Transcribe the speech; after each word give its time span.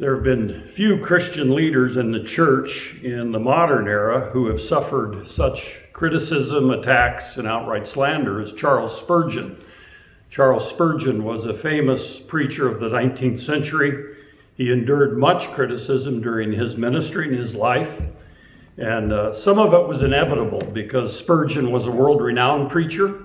There 0.00 0.14
have 0.14 0.24
been 0.24 0.66
few 0.66 0.96
Christian 0.96 1.54
leaders 1.54 1.98
in 1.98 2.10
the 2.10 2.24
church 2.24 2.94
in 3.02 3.32
the 3.32 3.38
modern 3.38 3.86
era 3.86 4.30
who 4.30 4.46
have 4.46 4.58
suffered 4.58 5.28
such 5.28 5.78
criticism, 5.92 6.70
attacks, 6.70 7.36
and 7.36 7.46
outright 7.46 7.86
slander 7.86 8.40
as 8.40 8.54
Charles 8.54 8.98
Spurgeon. 8.98 9.58
Charles 10.30 10.66
Spurgeon 10.66 11.22
was 11.22 11.44
a 11.44 11.52
famous 11.52 12.18
preacher 12.18 12.66
of 12.66 12.80
the 12.80 12.88
19th 12.88 13.40
century. 13.40 14.16
He 14.54 14.72
endured 14.72 15.18
much 15.18 15.52
criticism 15.52 16.22
during 16.22 16.50
his 16.50 16.78
ministry 16.78 17.28
and 17.28 17.36
his 17.36 17.54
life, 17.54 18.00
and 18.78 19.12
uh, 19.12 19.32
some 19.32 19.58
of 19.58 19.74
it 19.74 19.86
was 19.86 20.00
inevitable 20.00 20.62
because 20.72 21.14
Spurgeon 21.14 21.70
was 21.70 21.86
a 21.86 21.92
world 21.92 22.22
renowned 22.22 22.70
preacher 22.70 23.22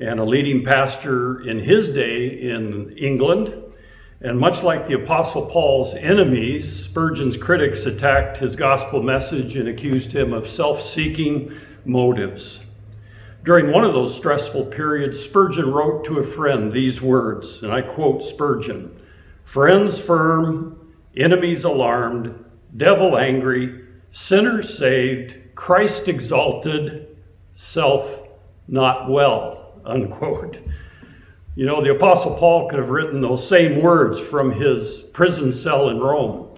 and 0.00 0.18
a 0.18 0.24
leading 0.24 0.64
pastor 0.64 1.48
in 1.48 1.60
his 1.60 1.90
day 1.90 2.26
in 2.26 2.90
England. 2.98 3.54
And 4.24 4.38
much 4.38 4.62
like 4.62 4.86
the 4.86 4.94
Apostle 4.94 5.46
Paul's 5.46 5.96
enemies, 5.96 6.84
Spurgeon's 6.84 7.36
critics 7.36 7.86
attacked 7.86 8.38
his 8.38 8.54
gospel 8.54 9.02
message 9.02 9.56
and 9.56 9.68
accused 9.68 10.12
him 10.12 10.32
of 10.32 10.46
self 10.46 10.80
seeking 10.80 11.52
motives. 11.84 12.62
During 13.44 13.72
one 13.72 13.82
of 13.82 13.94
those 13.94 14.14
stressful 14.14 14.66
periods, 14.66 15.18
Spurgeon 15.18 15.72
wrote 15.72 16.04
to 16.04 16.20
a 16.20 16.22
friend 16.22 16.70
these 16.70 17.02
words, 17.02 17.64
and 17.64 17.72
I 17.72 17.82
quote 17.82 18.22
Spurgeon 18.22 18.96
Friends 19.44 20.00
firm, 20.00 20.94
enemies 21.16 21.64
alarmed, 21.64 22.44
devil 22.76 23.18
angry, 23.18 23.84
sinners 24.12 24.78
saved, 24.78 25.36
Christ 25.56 26.06
exalted, 26.06 27.08
self 27.54 28.22
not 28.68 29.10
well. 29.10 29.80
Unquote. 29.84 30.60
You 31.54 31.66
know, 31.66 31.84
the 31.84 31.90
Apostle 31.90 32.34
Paul 32.36 32.66
could 32.70 32.78
have 32.78 32.88
written 32.88 33.20
those 33.20 33.46
same 33.46 33.82
words 33.82 34.18
from 34.18 34.52
his 34.52 35.02
prison 35.12 35.52
cell 35.52 35.90
in 35.90 36.00
Rome. 36.00 36.48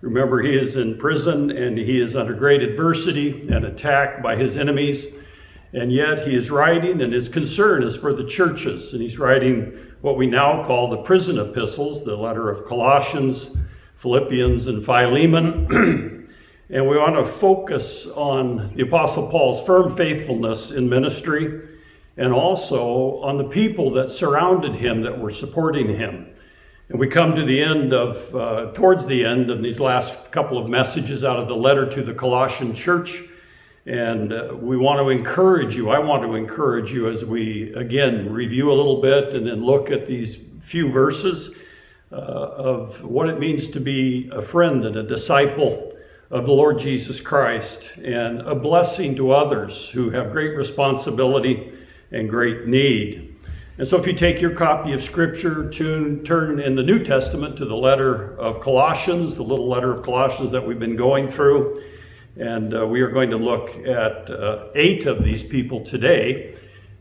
Remember, 0.00 0.40
he 0.40 0.58
is 0.58 0.74
in 0.74 0.96
prison 0.96 1.50
and 1.50 1.76
he 1.76 2.00
is 2.00 2.16
under 2.16 2.32
great 2.32 2.62
adversity 2.62 3.46
and 3.52 3.66
attack 3.66 4.22
by 4.22 4.36
his 4.36 4.56
enemies. 4.56 5.06
And 5.74 5.92
yet 5.92 6.26
he 6.26 6.34
is 6.34 6.50
writing, 6.50 7.02
and 7.02 7.12
his 7.12 7.28
concern 7.28 7.82
is 7.82 7.94
for 7.94 8.14
the 8.14 8.24
churches. 8.24 8.94
And 8.94 9.02
he's 9.02 9.18
writing 9.18 9.78
what 10.00 10.16
we 10.16 10.26
now 10.26 10.64
call 10.64 10.88
the 10.88 11.02
prison 11.02 11.38
epistles, 11.38 12.02
the 12.02 12.16
letter 12.16 12.48
of 12.48 12.64
Colossians, 12.64 13.50
Philippians, 13.96 14.66
and 14.66 14.82
Philemon. 14.82 16.30
and 16.70 16.88
we 16.88 16.96
want 16.96 17.16
to 17.16 17.24
focus 17.26 18.06
on 18.06 18.74
the 18.74 18.84
Apostle 18.84 19.28
Paul's 19.28 19.62
firm 19.62 19.94
faithfulness 19.94 20.70
in 20.70 20.88
ministry 20.88 21.68
and 22.18 22.32
also 22.32 23.20
on 23.20 23.38
the 23.38 23.44
people 23.44 23.92
that 23.92 24.10
surrounded 24.10 24.74
him 24.74 25.02
that 25.02 25.18
were 25.18 25.30
supporting 25.30 25.88
him. 25.88 26.26
And 26.88 26.98
we 26.98 27.06
come 27.06 27.34
to 27.36 27.44
the 27.44 27.62
end 27.62 27.92
of, 27.92 28.34
uh, 28.34 28.72
towards 28.72 29.06
the 29.06 29.24
end 29.24 29.50
of 29.50 29.62
these 29.62 29.78
last 29.78 30.32
couple 30.32 30.58
of 30.58 30.68
messages 30.68 31.22
out 31.22 31.38
of 31.38 31.46
the 31.46 31.54
letter 31.54 31.86
to 31.86 32.02
the 32.02 32.12
Colossian 32.12 32.74
church. 32.74 33.22
And 33.86 34.32
uh, 34.32 34.54
we 34.60 34.76
want 34.76 34.98
to 34.98 35.10
encourage 35.10 35.76
you, 35.76 35.90
I 35.90 36.00
want 36.00 36.24
to 36.24 36.34
encourage 36.34 36.92
you 36.92 37.08
as 37.08 37.24
we 37.24 37.72
again 37.74 38.32
review 38.32 38.72
a 38.72 38.74
little 38.74 39.00
bit 39.00 39.32
and 39.34 39.46
then 39.46 39.64
look 39.64 39.90
at 39.90 40.08
these 40.08 40.40
few 40.60 40.90
verses 40.90 41.54
uh, 42.10 42.16
of 42.16 43.04
what 43.04 43.28
it 43.28 43.38
means 43.38 43.68
to 43.68 43.80
be 43.80 44.28
a 44.32 44.42
friend 44.42 44.84
and 44.84 44.96
a 44.96 45.04
disciple 45.04 45.92
of 46.30 46.46
the 46.46 46.52
Lord 46.52 46.78
Jesus 46.78 47.20
Christ 47.20 47.96
and 47.96 48.40
a 48.40 48.54
blessing 48.54 49.14
to 49.16 49.30
others 49.30 49.88
who 49.88 50.10
have 50.10 50.32
great 50.32 50.56
responsibility 50.56 51.77
and 52.10 52.28
great 52.28 52.66
need. 52.66 53.36
And 53.78 53.86
so, 53.86 53.96
if 53.96 54.08
you 54.08 54.12
take 54.12 54.40
your 54.40 54.50
copy 54.50 54.92
of 54.92 55.02
Scripture, 55.02 55.68
to 55.70 56.20
turn 56.22 56.58
in 56.58 56.74
the 56.74 56.82
New 56.82 57.04
Testament 57.04 57.56
to 57.58 57.64
the 57.64 57.76
letter 57.76 58.36
of 58.36 58.60
Colossians, 58.60 59.36
the 59.36 59.44
little 59.44 59.68
letter 59.68 59.92
of 59.92 60.02
Colossians 60.02 60.50
that 60.50 60.66
we've 60.66 60.80
been 60.80 60.96
going 60.96 61.28
through. 61.28 61.82
And 62.36 62.74
uh, 62.74 62.86
we 62.86 63.00
are 63.02 63.10
going 63.10 63.30
to 63.30 63.36
look 63.36 63.70
at 63.86 64.30
uh, 64.30 64.68
eight 64.74 65.06
of 65.06 65.22
these 65.22 65.44
people 65.44 65.84
today. 65.84 66.56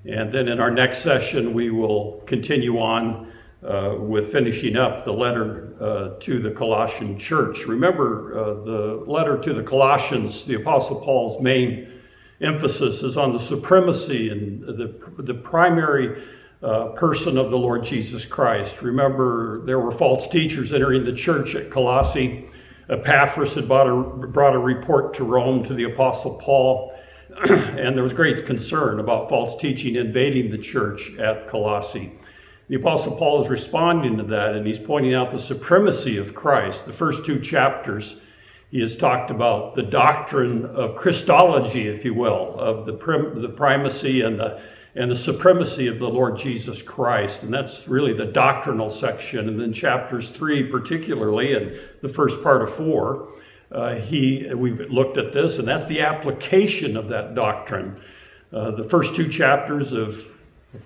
And 0.06 0.32
then 0.32 0.48
in 0.48 0.60
our 0.60 0.72
next 0.72 1.00
session, 1.00 1.54
we 1.54 1.72
will 1.72 2.22
continue 2.28 2.78
on 2.80 3.32
uh, 3.64 3.96
with 3.98 4.32
finishing 4.32 4.78
up 4.78 5.04
the 5.04 5.12
letter 5.12 5.74
uh, 5.82 6.20
to 6.20 6.40
the 6.40 6.52
Colossian 6.52 7.18
church. 7.18 7.66
Remember, 7.66 8.38
uh, 8.38 8.54
the 8.64 9.04
letter 9.08 9.38
to 9.40 9.54
the 9.54 9.64
Colossians, 9.64 10.46
the 10.46 10.54
Apostle 10.54 11.02
Paul's 11.02 11.42
main 11.42 11.97
emphasis 12.42 13.04
is 13.04 13.18
on 13.18 13.34
the 13.34 13.40
supremacy 13.40 14.30
and 14.30 14.62
the, 14.62 14.94
the 15.18 15.34
primary 15.34 16.24
uh, 16.62 16.88
person 16.90 17.38
of 17.38 17.50
the 17.50 17.58
Lord 17.58 17.84
Jesus 17.84 18.26
Christ. 18.26 18.82
Remember, 18.82 19.62
there 19.66 19.80
were 19.80 19.92
false 19.92 20.28
teachers 20.28 20.74
entering 20.74 21.06
the 21.06 21.14
church 21.14 21.56
at 21.56 21.70
Colossae. 21.70 22.50
Epaphras 22.90 23.56
had 23.56 23.68
brought 23.68 23.88
a, 23.88 24.28
brought 24.28 24.56
a 24.56 24.60
report 24.60 25.14
to 25.16 25.24
Rome 25.24 25.64
to 25.66 25.74
the 25.74 25.84
Apostle 25.84 26.36
Paul, 26.36 26.98
and 27.50 27.96
there 27.96 28.04
was 28.04 28.14
great 28.14 28.46
concern 28.46 29.00
about 29.00 29.30
false 29.30 29.56
teaching 29.60 29.96
invading 29.96 30.52
the 30.52 30.58
church 30.58 31.16
at 31.20 31.48
Colossae. 31.48 32.14
The 32.70 32.76
Apostle 32.76 33.16
Paul 33.16 33.44
is 33.44 33.50
responding 33.50 34.18
to 34.18 34.24
that, 34.24 34.56
and 34.56 34.66
he's 34.66 34.80
pointing 34.80 35.14
out 35.14 35.32
the 35.32 35.40
supremacy 35.40 36.18
of 36.18 36.34
Christ. 36.34 36.86
The 36.86 36.94
first 36.94 37.26
two 37.26 37.40
chapters 37.40 38.18
he 38.70 38.82
has 38.82 38.96
talked 38.96 39.32
about 39.32 39.76
the 39.76 39.84
doctrine 39.84 40.66
of 40.66 40.96
Christology, 40.96 41.88
if 41.88 42.04
you 42.04 42.14
will, 42.14 42.60
of 42.60 42.86
the, 42.86 42.94
prim- 42.94 43.42
the 43.42 43.50
primacy 43.50 44.22
and 44.22 44.40
the, 44.40 44.62
and 44.94 45.10
the 45.10 45.16
supremacy 45.16 45.88
of 45.88 46.00
the 46.00 46.10
Lord 46.10 46.38
Jesus 46.38 46.82
Christ. 46.82 47.44
And 47.44 47.54
that's 47.54 47.88
really 47.88 48.14
the 48.14 48.26
doctrinal 48.26 48.90
section. 48.90 49.48
And 49.48 49.60
then 49.60 49.72
chapters 49.72 50.32
three, 50.32 50.64
particularly, 50.64 51.54
and 51.54 51.80
the 52.02 52.10
first 52.10 52.44
part 52.44 52.62
of 52.62 52.74
four, 52.74 53.30
uh, 53.72 53.96
he, 53.96 54.54
we've 54.54 54.80
looked 54.92 55.18
at 55.18 55.32
this, 55.34 55.60
and 55.60 55.68
that's 55.68 55.86
the 55.86 56.02
application 56.02 56.98
of 56.98 57.08
that 57.10 57.36
doctrine. 57.36 58.00
Uh, 58.52 58.72
the 58.72 58.84
first 58.84 59.16
two 59.16 59.30
chapters 59.30 59.94
of 59.94 60.26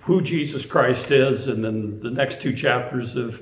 who 0.02 0.22
Jesus 0.22 0.66
Christ 0.66 1.12
is, 1.12 1.48
and 1.48 1.64
then 1.64 2.00
the 2.00 2.12
next 2.12 2.42
two 2.42 2.54
chapters 2.54 3.16
of 3.16 3.42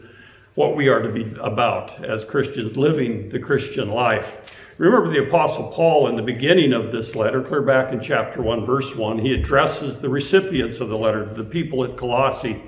what 0.55 0.75
we 0.75 0.89
are 0.89 1.01
to 1.01 1.09
be 1.09 1.35
about 1.39 2.03
as 2.03 2.23
Christians 2.25 2.75
living 2.75 3.29
the 3.29 3.39
Christian 3.39 3.89
life. 3.89 4.55
Remember 4.77 5.11
the 5.11 5.27
Apostle 5.27 5.67
Paul 5.71 6.07
in 6.07 6.15
the 6.15 6.21
beginning 6.21 6.71
of 6.73 6.91
this 6.91 7.15
letter, 7.15 7.41
clear 7.41 7.61
back 7.61 7.91
in 7.91 7.99
chapter 7.99 8.41
1, 8.41 8.65
verse 8.65 8.95
1, 8.95 9.19
he 9.19 9.33
addresses 9.33 9.99
the 9.99 10.09
recipients 10.09 10.79
of 10.79 10.87
the 10.87 10.97
letter, 10.97 11.25
the 11.25 11.43
people 11.43 11.83
at 11.83 11.97
Colossae, 11.97 12.61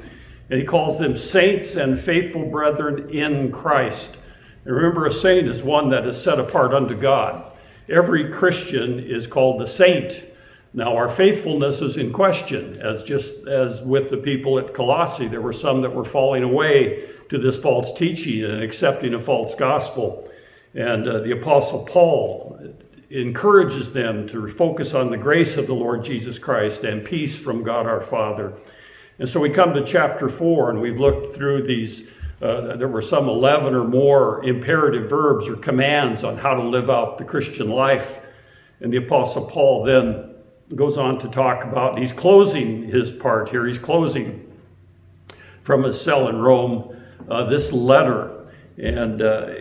and 0.50 0.60
he 0.60 0.66
calls 0.66 1.00
them 1.00 1.16
saints 1.16 1.76
and 1.76 1.98
faithful 2.00 2.46
brethren 2.46 3.10
in 3.10 3.52
Christ. 3.52 4.18
And 4.66 4.76
remember, 4.76 5.06
a 5.06 5.12
saint 5.12 5.48
is 5.48 5.64
one 5.64 5.90
that 5.90 6.06
is 6.06 6.22
set 6.22 6.38
apart 6.40 6.74
unto 6.74 6.96
God. 6.96 7.46
Every 7.88 8.30
Christian 8.30 9.00
is 9.00 9.26
called 9.26 9.62
a 9.62 9.68
saint. 9.68 10.26
Now, 10.74 10.96
our 10.96 11.10
faithfulness 11.10 11.82
is 11.82 11.98
in 11.98 12.14
question, 12.14 12.82
as 12.82 13.04
just 13.04 13.48
as 13.48 13.82
with 13.82 14.10
the 14.10 14.18
people 14.18 14.60
at 14.60 14.74
Colossae, 14.74 15.28
there 15.28 15.42
were 15.42 15.54
some 15.54 15.82
that 15.82 15.96
were 15.96 16.06
falling 16.06 16.44
away 16.44 17.10
to 17.32 17.38
this 17.38 17.58
false 17.58 17.94
teaching 17.94 18.44
and 18.44 18.62
accepting 18.62 19.14
a 19.14 19.20
false 19.20 19.56
gospel. 19.56 20.30
And 20.74 21.08
uh, 21.08 21.20
the 21.20 21.32
Apostle 21.32 21.86
Paul 21.86 22.60
encourages 23.10 23.94
them 23.94 24.28
to 24.28 24.50
focus 24.50 24.94
on 24.94 25.10
the 25.10 25.18
grace 25.18 25.56
of 25.56 25.66
the 25.66 25.74
Lord 25.74 26.04
Jesus 26.04 26.38
Christ 26.38 26.84
and 26.84 27.06
peace 27.06 27.40
from 27.40 27.64
God 27.64 27.88
our 27.88 28.02
Father. 28.02 28.54
And 29.18 29.30
so 29.30 29.40
we 29.40 29.50
come 29.50 29.74
to 29.74 29.86
chapter 29.86 30.28
4, 30.28 30.72
and 30.72 30.82
we've 30.82 31.00
looked 31.00 31.34
through 31.34 31.64
these. 31.64 32.12
Uh, 32.42 32.76
there 32.76 32.90
were 32.90 33.02
some 33.02 33.30
11 33.30 33.76
or 33.76 33.86
more 33.86 34.44
imperative 34.44 35.10
verbs 35.10 35.48
or 35.48 35.56
commands 35.56 36.26
on 36.26 36.38
how 36.38 36.54
to 36.54 36.64
live 36.64 36.90
out 36.90 37.18
the 37.18 37.24
Christian 37.24 37.70
life. 37.70 38.20
And 38.82 38.92
the 38.92 38.98
Apostle 38.98 39.46
Paul 39.46 39.86
then 39.86 40.36
goes 40.76 40.98
on 40.98 41.18
to 41.20 41.30
talk 41.30 41.64
about, 41.64 41.98
he's 41.98 42.12
closing 42.12 42.84
his 42.84 43.10
part 43.10 43.50
here, 43.50 43.66
he's 43.66 43.80
closing 43.80 44.52
from 45.64 45.84
his 45.84 46.02
cell 46.02 46.28
in 46.28 46.36
Rome 46.42 46.98
uh, 47.32 47.46
this 47.46 47.72
letter. 47.72 48.48
And 48.78 49.22
uh, 49.22 49.54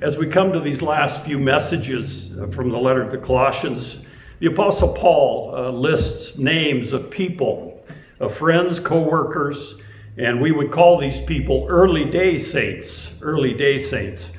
as 0.00 0.18
we 0.18 0.26
come 0.26 0.52
to 0.52 0.60
these 0.60 0.82
last 0.82 1.24
few 1.24 1.38
messages 1.38 2.32
from 2.50 2.70
the 2.70 2.78
letter 2.78 3.08
to 3.08 3.18
Colossians, 3.18 4.00
the 4.40 4.46
Apostle 4.46 4.92
Paul 4.92 5.54
uh, 5.54 5.70
lists 5.70 6.36
names 6.36 6.92
of 6.92 7.10
people, 7.10 7.86
of 8.18 8.34
friends, 8.34 8.80
co 8.80 9.00
workers, 9.02 9.76
and 10.16 10.40
we 10.40 10.50
would 10.50 10.72
call 10.72 10.98
these 10.98 11.20
people 11.20 11.66
early 11.68 12.04
day 12.04 12.38
saints, 12.38 13.16
early 13.22 13.54
day 13.54 13.78
saints. 13.78 14.32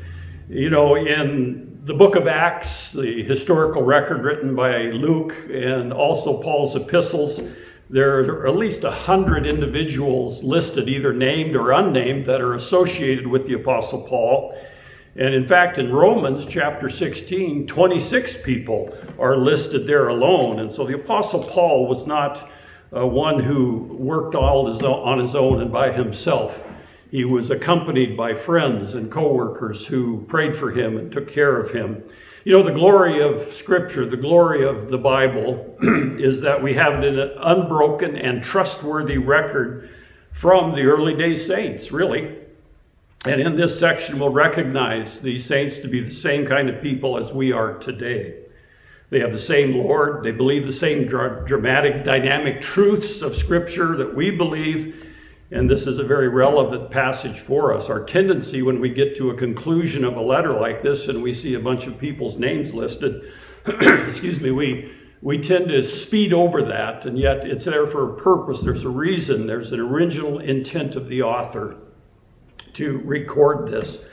You 0.49 0.69
know, 0.69 0.95
in 0.95 1.81
the 1.85 1.93
book 1.93 2.15
of 2.15 2.27
Acts, 2.27 2.91
the 2.91 3.23
historical 3.23 3.81
record 3.81 4.23
written 4.23 4.55
by 4.55 4.83
Luke, 4.83 5.33
and 5.49 5.93
also 5.93 6.41
Paul's 6.41 6.75
epistles, 6.75 7.41
there 7.93 8.21
are 8.21 8.47
at 8.47 8.55
least 8.55 8.81
100 8.81 9.45
individuals 9.45 10.43
listed, 10.43 10.89
either 10.89 11.13
named 11.13 11.55
or 11.55 11.71
unnamed, 11.71 12.25
that 12.25 12.41
are 12.41 12.55
associated 12.55 13.27
with 13.27 13.45
the 13.45 13.53
Apostle 13.53 14.01
Paul. 14.01 14.57
And 15.15 15.35
in 15.35 15.45
fact, 15.45 15.77
in 15.77 15.93
Romans 15.93 16.47
chapter 16.47 16.89
16, 16.89 17.67
26 17.67 18.37
people 18.37 18.97
are 19.19 19.37
listed 19.37 19.85
there 19.85 20.07
alone. 20.07 20.57
And 20.57 20.71
so 20.71 20.87
the 20.87 20.95
Apostle 20.95 21.43
Paul 21.43 21.87
was 21.87 22.07
not 22.07 22.49
uh, 22.97 23.05
one 23.05 23.39
who 23.39 23.95
worked 23.99 24.33
all 24.33 24.67
his 24.67 24.81
own, 24.81 25.07
on 25.07 25.19
his 25.19 25.35
own 25.35 25.61
and 25.61 25.71
by 25.71 25.91
himself. 25.91 26.63
he 27.11 27.23
was 27.23 27.51
accompanied 27.51 28.17
by 28.17 28.33
friends 28.33 28.95
and 28.95 29.11
coworkers 29.11 29.85
who 29.85 30.23
prayed 30.23 30.55
for 30.55 30.71
him 30.71 30.97
and 30.97 31.11
took 31.11 31.29
care 31.29 31.59
of 31.59 31.69
him. 31.69 32.03
You 32.45 32.51
know, 32.51 32.63
the 32.63 32.73
glory 32.73 33.21
of 33.21 33.53
Scripture, 33.53 34.05
the 34.05 34.17
glory 34.17 34.67
of 34.67 34.89
the 34.89 34.97
Bible, 34.97 35.77
is 36.19 36.41
that 36.41 36.61
we 36.61 36.73
have 36.73 37.01
an 37.01 37.17
unbroken 37.37 38.17
and 38.17 38.43
trustworthy 38.43 39.17
record 39.17 39.89
from 40.33 40.75
the 40.75 40.83
early 40.83 41.15
day 41.15 41.37
saints, 41.37 41.93
really. 41.93 42.37
And 43.23 43.39
in 43.39 43.55
this 43.55 43.79
section, 43.79 44.19
we'll 44.19 44.33
recognize 44.33 45.21
these 45.21 45.45
saints 45.45 45.79
to 45.79 45.87
be 45.87 46.01
the 46.01 46.11
same 46.11 46.45
kind 46.45 46.69
of 46.69 46.81
people 46.81 47.17
as 47.17 47.31
we 47.31 47.53
are 47.53 47.77
today. 47.77 48.35
They 49.09 49.21
have 49.21 49.31
the 49.31 49.39
same 49.39 49.77
Lord. 49.77 50.25
They 50.25 50.31
believe 50.31 50.65
the 50.65 50.73
same 50.73 51.07
dramatic, 51.07 52.03
dynamic 52.03 52.59
truths 52.59 53.21
of 53.21 53.37
Scripture 53.37 53.95
that 53.95 54.15
we 54.15 54.31
believe. 54.31 55.02
And 55.53 55.69
this 55.69 55.85
is 55.85 55.99
a 55.99 56.03
very 56.03 56.29
relevant 56.29 56.89
passage 56.89 57.39
for 57.39 57.75
us. 57.75 57.87
Our 57.87 58.03
tendency 58.03 58.63
when 58.63 58.79
we 58.79 58.89
get 58.89 59.15
to 59.17 59.29
a 59.29 59.35
conclusion 59.35 60.03
of 60.03 60.17
a 60.17 60.21
letter 60.21 60.59
like 60.59 60.81
this 60.81 61.07
and 61.07 61.21
we 61.21 61.31
see 61.31 61.53
a 61.53 61.59
bunch 61.59 61.85
of 61.85 61.99
people's 61.99 62.39
names 62.39 62.73
listed, 62.73 63.31
excuse 63.67 64.41
me, 64.41 64.49
we, 64.49 64.91
we 65.21 65.37
tend 65.37 65.67
to 65.67 65.83
speed 65.83 66.33
over 66.33 66.63
that, 66.63 67.05
and 67.05 67.19
yet 67.19 67.45
it's 67.45 67.65
there 67.65 67.85
for 67.85 68.11
a 68.11 68.17
purpose. 68.17 68.63
There's 68.63 68.83
a 68.83 68.89
reason, 68.89 69.45
there's 69.45 69.71
an 69.71 69.79
original 69.79 70.39
intent 70.39 70.95
of 70.95 71.07
the 71.07 71.21
author 71.21 71.77
to 72.73 72.97
record 73.05 73.71
this. 73.71 74.03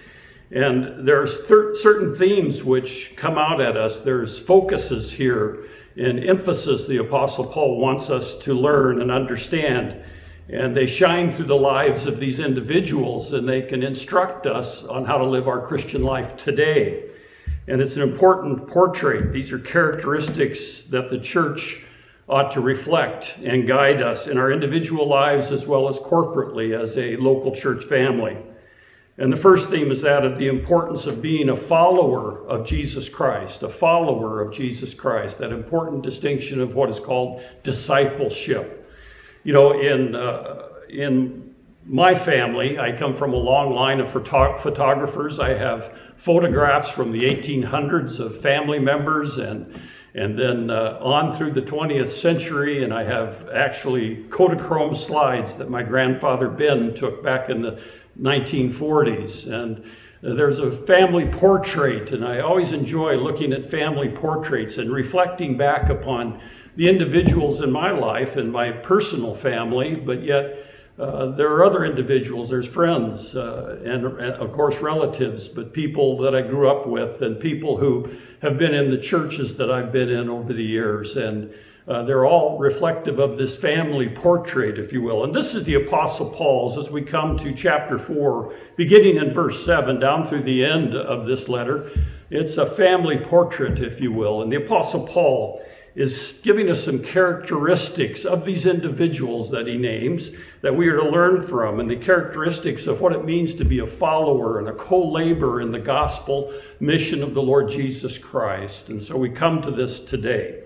And 0.50 1.08
there's 1.08 1.46
thir- 1.46 1.74
certain 1.74 2.14
themes 2.14 2.62
which 2.62 3.14
come 3.16 3.38
out 3.38 3.62
at 3.62 3.78
us. 3.78 4.00
There's 4.00 4.38
focuses 4.38 5.12
here 5.12 5.64
and 5.96 6.22
emphasis 6.22 6.86
the 6.86 6.98
Apostle 6.98 7.46
Paul 7.46 7.78
wants 7.78 8.10
us 8.10 8.36
to 8.38 8.54
learn 8.54 9.00
and 9.00 9.10
understand. 9.10 10.02
And 10.52 10.76
they 10.76 10.86
shine 10.86 11.30
through 11.30 11.46
the 11.46 11.56
lives 11.56 12.06
of 12.06 12.18
these 12.18 12.40
individuals 12.40 13.32
and 13.32 13.48
they 13.48 13.62
can 13.62 13.82
instruct 13.82 14.46
us 14.46 14.84
on 14.84 15.04
how 15.04 15.18
to 15.18 15.28
live 15.28 15.46
our 15.46 15.64
Christian 15.64 16.02
life 16.02 16.36
today. 16.36 17.08
And 17.68 17.80
it's 17.80 17.96
an 17.96 18.02
important 18.02 18.66
portrait. 18.66 19.32
These 19.32 19.52
are 19.52 19.58
characteristics 19.58 20.82
that 20.84 21.10
the 21.10 21.20
church 21.20 21.84
ought 22.28 22.50
to 22.52 22.60
reflect 22.60 23.38
and 23.44 23.66
guide 23.66 24.02
us 24.02 24.26
in 24.26 24.38
our 24.38 24.50
individual 24.50 25.06
lives 25.06 25.52
as 25.52 25.66
well 25.66 25.88
as 25.88 25.98
corporately 25.98 26.78
as 26.78 26.98
a 26.98 27.16
local 27.16 27.54
church 27.54 27.84
family. 27.84 28.36
And 29.18 29.32
the 29.32 29.36
first 29.36 29.68
theme 29.68 29.90
is 29.90 30.02
that 30.02 30.24
of 30.24 30.38
the 30.38 30.48
importance 30.48 31.06
of 31.06 31.20
being 31.20 31.48
a 31.48 31.56
follower 31.56 32.44
of 32.48 32.66
Jesus 32.66 33.08
Christ, 33.08 33.62
a 33.62 33.68
follower 33.68 34.40
of 34.40 34.52
Jesus 34.52 34.94
Christ, 34.94 35.38
that 35.38 35.52
important 35.52 36.02
distinction 36.02 36.60
of 36.60 36.74
what 36.74 36.88
is 36.88 36.98
called 36.98 37.42
discipleship. 37.62 38.79
You 39.42 39.52
know, 39.54 39.80
in, 39.80 40.14
uh, 40.14 40.68
in 40.88 41.54
my 41.86 42.14
family, 42.14 42.78
I 42.78 42.92
come 42.92 43.14
from 43.14 43.32
a 43.32 43.38
long 43.38 43.74
line 43.74 44.00
of 44.00 44.10
photo- 44.10 44.58
photographers. 44.58 45.38
I 45.38 45.54
have 45.54 45.96
photographs 46.16 46.92
from 46.92 47.12
the 47.12 47.22
1800s 47.24 48.20
of 48.20 48.40
family 48.40 48.78
members 48.78 49.38
and 49.38 49.80
and 50.12 50.36
then 50.36 50.70
uh, 50.70 50.98
on 51.00 51.32
through 51.32 51.52
the 51.52 51.62
20th 51.62 52.08
century, 52.08 52.82
and 52.82 52.92
I 52.92 53.04
have 53.04 53.48
actually 53.50 54.24
Kodachrome 54.28 54.96
slides 54.96 55.54
that 55.54 55.70
my 55.70 55.84
grandfather 55.84 56.48
Ben 56.48 56.94
took 56.94 57.22
back 57.22 57.48
in 57.48 57.62
the 57.62 57.80
1940s. 58.20 59.46
And 59.46 59.84
there's 60.20 60.58
a 60.58 60.72
family 60.72 61.26
portrait, 61.26 62.10
and 62.10 62.24
I 62.24 62.40
always 62.40 62.72
enjoy 62.72 63.18
looking 63.18 63.52
at 63.52 63.70
family 63.70 64.08
portraits 64.08 64.78
and 64.78 64.90
reflecting 64.90 65.56
back 65.56 65.88
upon 65.88 66.40
the 66.76 66.88
individuals 66.88 67.60
in 67.60 67.70
my 67.70 67.90
life 67.90 68.36
and 68.36 68.52
my 68.52 68.70
personal 68.70 69.34
family, 69.34 69.94
but 69.94 70.22
yet 70.22 70.66
uh, 70.98 71.26
there 71.30 71.50
are 71.50 71.64
other 71.64 71.84
individuals, 71.84 72.50
there's 72.50 72.68
friends, 72.68 73.34
uh, 73.34 73.80
and, 73.84 74.04
and, 74.04 74.34
of 74.34 74.52
course 74.52 74.80
relatives, 74.80 75.48
but 75.48 75.72
people 75.72 76.18
that 76.18 76.34
I 76.34 76.42
grew 76.42 76.68
up 76.68 76.86
with 76.86 77.22
and 77.22 77.40
people 77.40 77.78
who 77.78 78.10
have 78.42 78.58
been 78.58 78.74
in 78.74 78.90
the 78.90 78.98
churches 78.98 79.56
that 79.56 79.70
I've 79.70 79.92
been 79.92 80.10
in 80.10 80.28
over 80.28 80.52
the 80.52 80.62
years. 80.62 81.16
And 81.16 81.54
uh, 81.88 82.02
they're 82.02 82.26
all 82.26 82.58
reflective 82.58 83.18
of 83.18 83.38
this 83.38 83.58
family 83.58 84.10
portrait, 84.10 84.78
if 84.78 84.92
you 84.92 85.00
will. 85.00 85.24
And 85.24 85.34
this 85.34 85.54
is 85.54 85.64
the 85.64 85.74
Apostle 85.74 86.30
Paul's 86.30 86.76
as 86.76 86.90
we 86.90 87.00
come 87.00 87.38
to 87.38 87.54
chapter 87.54 87.98
4, 87.98 88.54
beginning 88.76 89.16
in 89.16 89.32
verse 89.32 89.64
7 89.64 89.98
down 89.98 90.26
through 90.26 90.42
the 90.42 90.64
end 90.64 90.94
of 90.94 91.24
this 91.24 91.48
letter. 91.48 91.90
It's 92.28 92.58
a 92.58 92.66
family 92.66 93.16
portrait, 93.16 93.80
if 93.80 94.02
you 94.02 94.12
will. 94.12 94.42
And 94.42 94.52
the 94.52 94.62
Apostle 94.62 95.06
Paul 95.06 95.64
is 95.94 96.40
giving 96.42 96.70
us 96.70 96.84
some 96.84 97.02
characteristics 97.02 98.24
of 98.24 98.44
these 98.44 98.66
individuals 98.66 99.50
that 99.50 99.66
he 99.66 99.76
names 99.76 100.30
that 100.62 100.74
we 100.74 100.88
are 100.88 100.96
to 100.96 101.08
learn 101.08 101.42
from, 101.42 101.80
and 101.80 101.90
the 101.90 101.96
characteristics 101.96 102.86
of 102.86 103.00
what 103.00 103.12
it 103.12 103.24
means 103.24 103.54
to 103.54 103.64
be 103.64 103.78
a 103.78 103.86
follower 103.86 104.58
and 104.58 104.68
a 104.68 104.72
co 104.72 105.10
laborer 105.10 105.60
in 105.60 105.72
the 105.72 105.78
gospel 105.78 106.52
mission 106.78 107.22
of 107.22 107.34
the 107.34 107.42
Lord 107.42 107.70
Jesus 107.70 108.18
Christ. 108.18 108.90
And 108.90 109.00
so 109.00 109.16
we 109.16 109.30
come 109.30 109.62
to 109.62 109.70
this 109.70 110.00
today. 110.00 110.62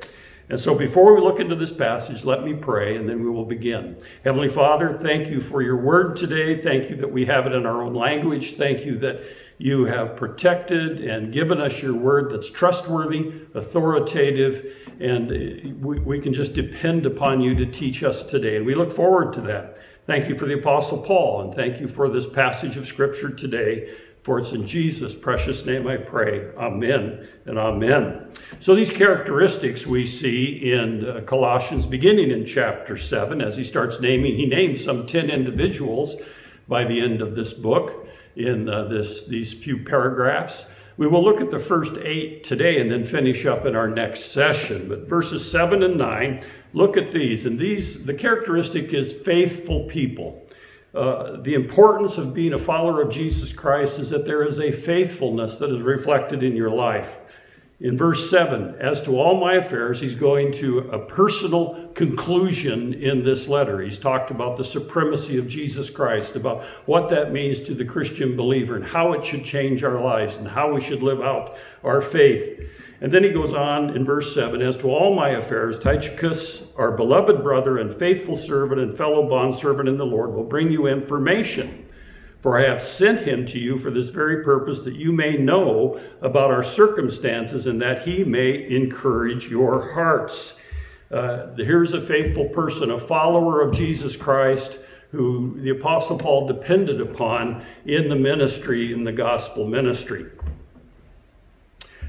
And 0.51 0.61
so 0.61 0.75
before 0.75 1.15
we 1.15 1.23
look 1.23 1.41
into 1.41 1.55
this 1.55 1.73
passage, 1.73 2.25
let 2.25 2.45
me 2.45 2.53
pray 2.53 2.97
and 2.97 3.09
then 3.09 3.23
we 3.23 3.31
will 3.31 3.47
begin. 3.47 3.97
Heavenly 4.25 4.51
Father, 4.51 4.93
thank 4.93 5.31
you 5.31 5.41
for 5.41 5.63
your 5.63 5.79
word 5.79 6.17
today. 6.17 6.61
Thank 6.61 6.91
you 6.91 6.97
that 6.97 7.11
we 7.11 7.25
have 7.25 7.47
it 7.47 7.53
in 7.53 7.65
our 7.65 7.83
own 7.83 7.95
language. 7.95 8.57
Thank 8.57 8.85
you 8.85 8.99
that 8.99 9.23
you 9.59 9.85
have 9.85 10.17
protected 10.17 11.05
and 11.05 11.33
given 11.33 11.61
us 11.61 11.83
your 11.83 11.95
word 11.95 12.31
that's 12.31 12.51
trustworthy, 12.51 13.33
authoritative, 13.55 14.77
and 15.01 15.83
we, 15.83 15.99
we 16.01 16.21
can 16.21 16.33
just 16.33 16.55
depend 16.55 17.07
upon 17.07 17.41
you 17.41 17.55
to 17.55 17.67
teach 17.67 18.03
us 18.03 18.25
today. 18.25 18.57
And 18.57 18.67
we 18.67 18.75
look 18.75 18.93
forward 18.93 19.33
to 19.35 19.41
that. 19.43 19.79
Thank 20.07 20.29
you 20.29 20.37
for 20.37 20.47
the 20.47 20.59
Apostle 20.59 20.99
Paul, 20.99 21.43
and 21.43 21.55
thank 21.55 21.81
you 21.81 21.89
for 21.89 22.11
this 22.11 22.29
passage 22.29 22.77
of 22.77 22.87
Scripture 22.87 23.31
today. 23.31 23.95
For 24.23 24.39
it's 24.39 24.53
in 24.53 24.67
Jesus' 24.67 25.15
precious 25.15 25.67
name 25.67 25.87
I 25.87 25.99
pray. 25.99 26.51
Amen 26.57 27.29
and 27.45 27.59
amen. 27.59 28.31
So, 28.59 28.75
these 28.75 28.91
characteristics 28.91 29.87
we 29.87 30.07
see 30.07 30.73
in 30.73 31.07
uh, 31.07 31.21
Colossians, 31.23 31.85
beginning 31.85 32.31
in 32.31 32.47
chapter 32.47 32.97
7, 32.97 33.43
as 33.43 33.59
he 33.59 33.65
starts 33.65 34.01
naming, 34.01 34.37
he 34.37 34.47
names 34.47 34.83
some 34.83 35.07
10 35.07 35.29
individuals 35.29 36.17
by 36.67 36.85
the 36.85 37.01
end 37.01 37.21
of 37.21 37.35
this 37.35 37.53
book 37.53 38.04
in 38.37 38.69
uh, 38.69 38.85
this, 38.85 39.25
these 39.25 39.53
few 39.53 39.85
paragraphs. 39.85 40.67
We 40.97 41.07
will 41.07 41.25
look 41.25 41.41
at 41.41 41.51
the 41.51 41.59
first 41.59 41.97
eight 41.99 42.45
today 42.45 42.81
and 42.81 42.91
then 42.91 43.05
finish 43.05 43.47
up 43.47 43.67
in 43.67 43.75
our 43.75 43.89
next 43.89 44.27
session. 44.27 44.89
But 44.89 45.09
verses 45.09 45.51
7 45.51 45.83
and 45.83 45.97
9, 45.97 46.45
look 46.73 46.97
at 46.97 47.13
these. 47.13 47.47
And 47.47 47.59
these, 47.59 48.05
the 48.05 48.15
characteristic 48.15 48.95
is 48.95 49.13
faithful 49.13 49.85
people. 49.85 50.47
Uh, 50.95 51.41
the 51.43 51.55
importance 51.55 52.19
of 52.19 52.33
being 52.33 52.53
a 52.53 52.59
follower 52.59 53.03
of 53.03 53.11
Jesus 53.11 53.53
Christ 53.53 53.99
is 53.99 54.11
that 54.11 54.25
there 54.25 54.45
is 54.45 54.61
a 54.61 54.71
faithfulness 54.71 55.59
that 55.59 55.71
is 55.71 55.83
reflected 55.83 56.45
in 56.45 56.55
your 56.55 56.71
life. 56.71 57.17
In 57.81 57.97
verse 57.97 58.31
7, 58.31 58.77
as 58.79 59.03
to 59.03 59.19
all 59.19 59.41
my 59.41 59.55
affairs, 59.55 60.01
he's 60.01 60.15
going 60.15 60.53
to 60.53 60.79
a 60.79 61.07
personal 61.07 61.89
conclusion 61.95 62.95
in 62.95 63.25
this 63.25 63.49
letter. 63.49 63.81
He's 63.81 63.99
talked 63.99 64.31
about 64.31 64.57
the 64.57 64.63
supremacy 64.63 65.39
of 65.39 65.49
Jesus 65.49 65.91
Christ, 65.91 66.37
about 66.37 66.63
what 66.87 67.09
that 67.11 67.33
means 67.33 67.61
to 67.63 67.75
the 67.75 67.85
Christian 67.85 68.37
believer, 68.37 68.77
and 68.77 68.85
how 68.85 69.13
it 69.13 69.25
should 69.25 69.45
change 69.45 69.83
our 69.83 70.01
lives, 70.01 70.37
and 70.37 70.47
how 70.47 70.73
we 70.73 70.81
should 70.81 71.03
live 71.03 71.21
out 71.21 71.57
our 71.83 72.01
faith. 72.01 72.61
And 73.01 73.13
then 73.13 73.25
he 73.25 73.31
goes 73.31 73.53
on 73.53 73.97
in 73.97 74.05
verse 74.05 74.33
7 74.33 74.63
As 74.63 74.77
to 74.79 74.89
all 74.89 75.13
my 75.13 75.31
affairs, 75.31 75.77
Tychicus, 75.81 76.69
our 76.77 76.93
beloved 76.93 77.43
brother 77.43 77.79
and 77.79 77.93
faithful 77.93 78.37
servant 78.37 78.81
and 78.81 78.97
fellow 78.97 79.29
bondservant 79.29 79.89
in 79.89 79.99
the 79.99 80.07
Lord, 80.07 80.33
will 80.33 80.45
bring 80.45 80.71
you 80.71 80.87
information. 80.87 81.84
For 82.45 82.59
I 82.59 82.69
have 82.69 82.83
sent 82.83 83.21
him 83.21 83.47
to 83.47 83.59
you 83.59 83.79
for 83.79 83.91
this 83.91 84.11
very 84.11 84.45
purpose, 84.45 84.81
that 84.81 84.97
you 84.97 85.13
may 85.13 85.39
know 85.39 85.99
about 86.21 86.51
our 86.51 86.63
circumstances 86.63 87.67
and 87.67 87.81
that 87.81 88.03
he 88.03 88.23
may 88.23 88.69
encourage 88.69 89.49
your 89.49 89.95
hearts. 89.95 90.59
Uh, 91.11 91.55
here's 91.57 91.95
a 91.95 92.03
faithful 92.03 92.51
person, 92.51 92.91
a 92.91 92.99
follower 92.99 93.63
of 93.63 93.73
Jesus 93.73 94.15
Christ, 94.15 94.79
who 95.11 95.59
the 95.63 95.71
Apostle 95.71 96.19
Paul 96.19 96.47
depended 96.47 97.01
upon 97.01 97.65
in 97.87 98.11
the 98.11 98.17
ministry, 98.17 98.93
in 98.93 99.05
the 99.05 99.13
gospel 99.13 99.67
ministry. 99.67 100.27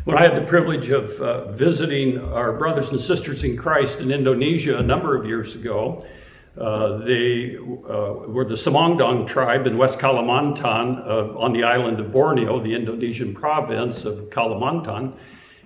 When 0.04 0.18
I 0.18 0.24
had 0.24 0.36
the 0.36 0.46
privilege 0.46 0.90
of 0.90 1.12
uh, 1.12 1.52
visiting 1.54 2.20
our 2.20 2.52
brothers 2.52 2.90
and 2.90 3.00
sisters 3.00 3.46
in 3.46 3.56
Christ 3.56 4.02
in 4.02 4.12
Indonesia 4.12 4.80
a 4.80 4.84
number 4.84 5.16
of 5.16 5.26
years 5.26 5.56
ago, 5.56 6.06
uh, 6.58 6.98
they 7.00 7.58
uh, 7.58 8.14
were 8.28 8.46
the 8.46 8.56
Semangdong 8.56 9.28
tribe 9.28 9.68
in 9.68 9.78
West 9.78 10.00
Kalimantan 10.00 11.06
uh, 11.06 11.38
on 11.38 11.52
the 11.52 11.64
island 11.64 12.00
of 12.00 12.14
Borneo, 12.14 12.64
the 12.64 12.74
Indonesian 12.74 13.34
province 13.34 14.06
of 14.06 14.30
Kalimantan. 14.30 15.18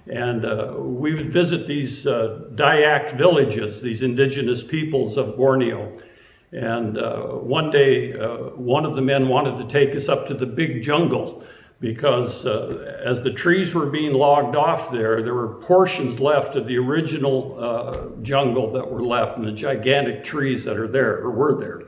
And 0.08 0.44
uh, 0.44 0.74
we 0.78 1.14
would 1.14 1.32
visit 1.32 1.68
these 1.68 2.08
uh, 2.08 2.42
Dayak 2.56 3.16
villages, 3.16 3.84
these 3.84 4.02
indigenous 4.02 4.64
peoples 4.64 5.18
of 5.18 5.38
Borneo. 5.38 5.92
And 6.52 6.98
one 7.46 7.70
day, 7.70 8.14
one 8.56 8.84
of 8.84 8.96
the 8.96 9.04
men 9.04 9.28
wanted 9.28 9.60
to 9.60 9.66
take 9.66 9.96
us 9.96 10.10
up 10.10 10.26
to 10.28 10.34
the 10.34 10.48
big 10.48 10.82
jungle 10.82 11.44
because 11.80 12.46
uh, 12.46 13.00
as 13.04 13.24
the 13.24 13.32
trees 13.32 13.74
were 13.74 13.86
being 13.86 14.14
logged 14.14 14.56
off 14.56 14.92
there, 14.92 15.22
there 15.22 15.34
were 15.34 15.56
portions 15.56 16.20
left 16.20 16.56
of 16.56 16.66
the 16.66 16.78
original 16.78 17.58
uh, 17.58 18.22
jungle 18.22 18.72
that 18.74 18.92
were 18.92 19.02
left 19.02 19.38
and 19.38 19.48
the 19.48 19.52
gigantic 19.52 20.24
trees 20.24 20.66
that 20.66 20.78
are 20.78 20.88
there 20.88 21.20
or 21.20 21.32
were 21.32 21.58
there. 21.58 21.84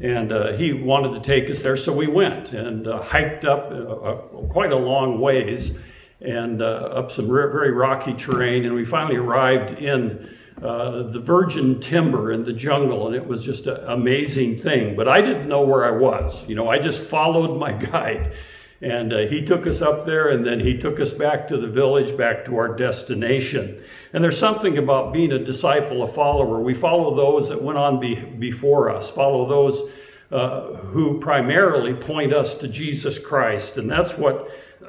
And 0.00 0.32
uh, 0.32 0.52
he 0.52 0.72
wanted 0.72 1.14
to 1.14 1.20
take 1.20 1.50
us 1.50 1.62
there, 1.62 1.76
so 1.76 1.92
we 1.92 2.06
went 2.06 2.52
and 2.52 2.86
uh, 2.86 3.02
hiked 3.02 3.44
up 3.44 3.70
uh, 3.70 3.74
uh, 3.74 4.14
quite 4.48 4.72
a 4.72 4.76
long 4.76 5.20
ways 5.20 5.78
and 6.20 6.62
up 6.62 7.10
some 7.10 7.26
very 7.26 7.70
rocky 7.72 8.14
terrain. 8.14 8.64
And 8.64 8.74
we 8.74 8.86
finally 8.86 9.16
arrived 9.16 9.78
in 9.78 10.34
the 10.56 11.20
virgin 11.22 11.78
timber 11.78 12.32
in 12.32 12.44
the 12.44 12.54
jungle, 12.54 13.06
and 13.06 13.14
it 13.14 13.26
was 13.26 13.44
just 13.44 13.66
an 13.66 13.84
amazing 13.86 14.58
thing. 14.58 14.96
But 14.96 15.08
I 15.08 15.20
didn't 15.20 15.46
know 15.46 15.60
where 15.60 15.84
I 15.84 15.90
was. 15.90 16.48
You 16.48 16.54
know, 16.54 16.70
I 16.70 16.78
just 16.78 17.02
followed 17.02 17.58
my 17.58 17.72
guide. 17.92 18.34
And 18.82 19.12
uh, 19.12 19.18
he 19.20 19.42
took 19.42 19.66
us 19.66 19.80
up 19.80 20.04
there, 20.04 20.28
and 20.28 20.44
then 20.44 20.60
he 20.60 20.76
took 20.76 21.00
us 21.00 21.10
back 21.10 21.48
to 21.48 21.56
the 21.56 21.68
village, 21.68 22.16
back 22.16 22.44
to 22.44 22.56
our 22.56 22.76
destination. 22.76 23.82
And 24.12 24.22
there's 24.22 24.38
something 24.38 24.76
about 24.76 25.12
being 25.12 25.32
a 25.32 25.38
disciple, 25.38 26.02
a 26.02 26.08
follower. 26.08 26.60
We 26.60 26.74
follow 26.74 27.14
those 27.14 27.48
that 27.48 27.62
went 27.62 27.78
on 27.78 28.00
be, 28.00 28.14
before 28.14 28.90
us, 28.90 29.10
follow 29.10 29.48
those 29.48 29.90
uh, 30.30 30.74
who 30.76 31.20
primarily 31.20 31.94
point 31.94 32.34
us 32.34 32.54
to 32.56 32.68
Jesus 32.68 33.18
Christ. 33.18 33.78
And 33.78 33.90
that's 33.90 34.18
what 34.18 34.50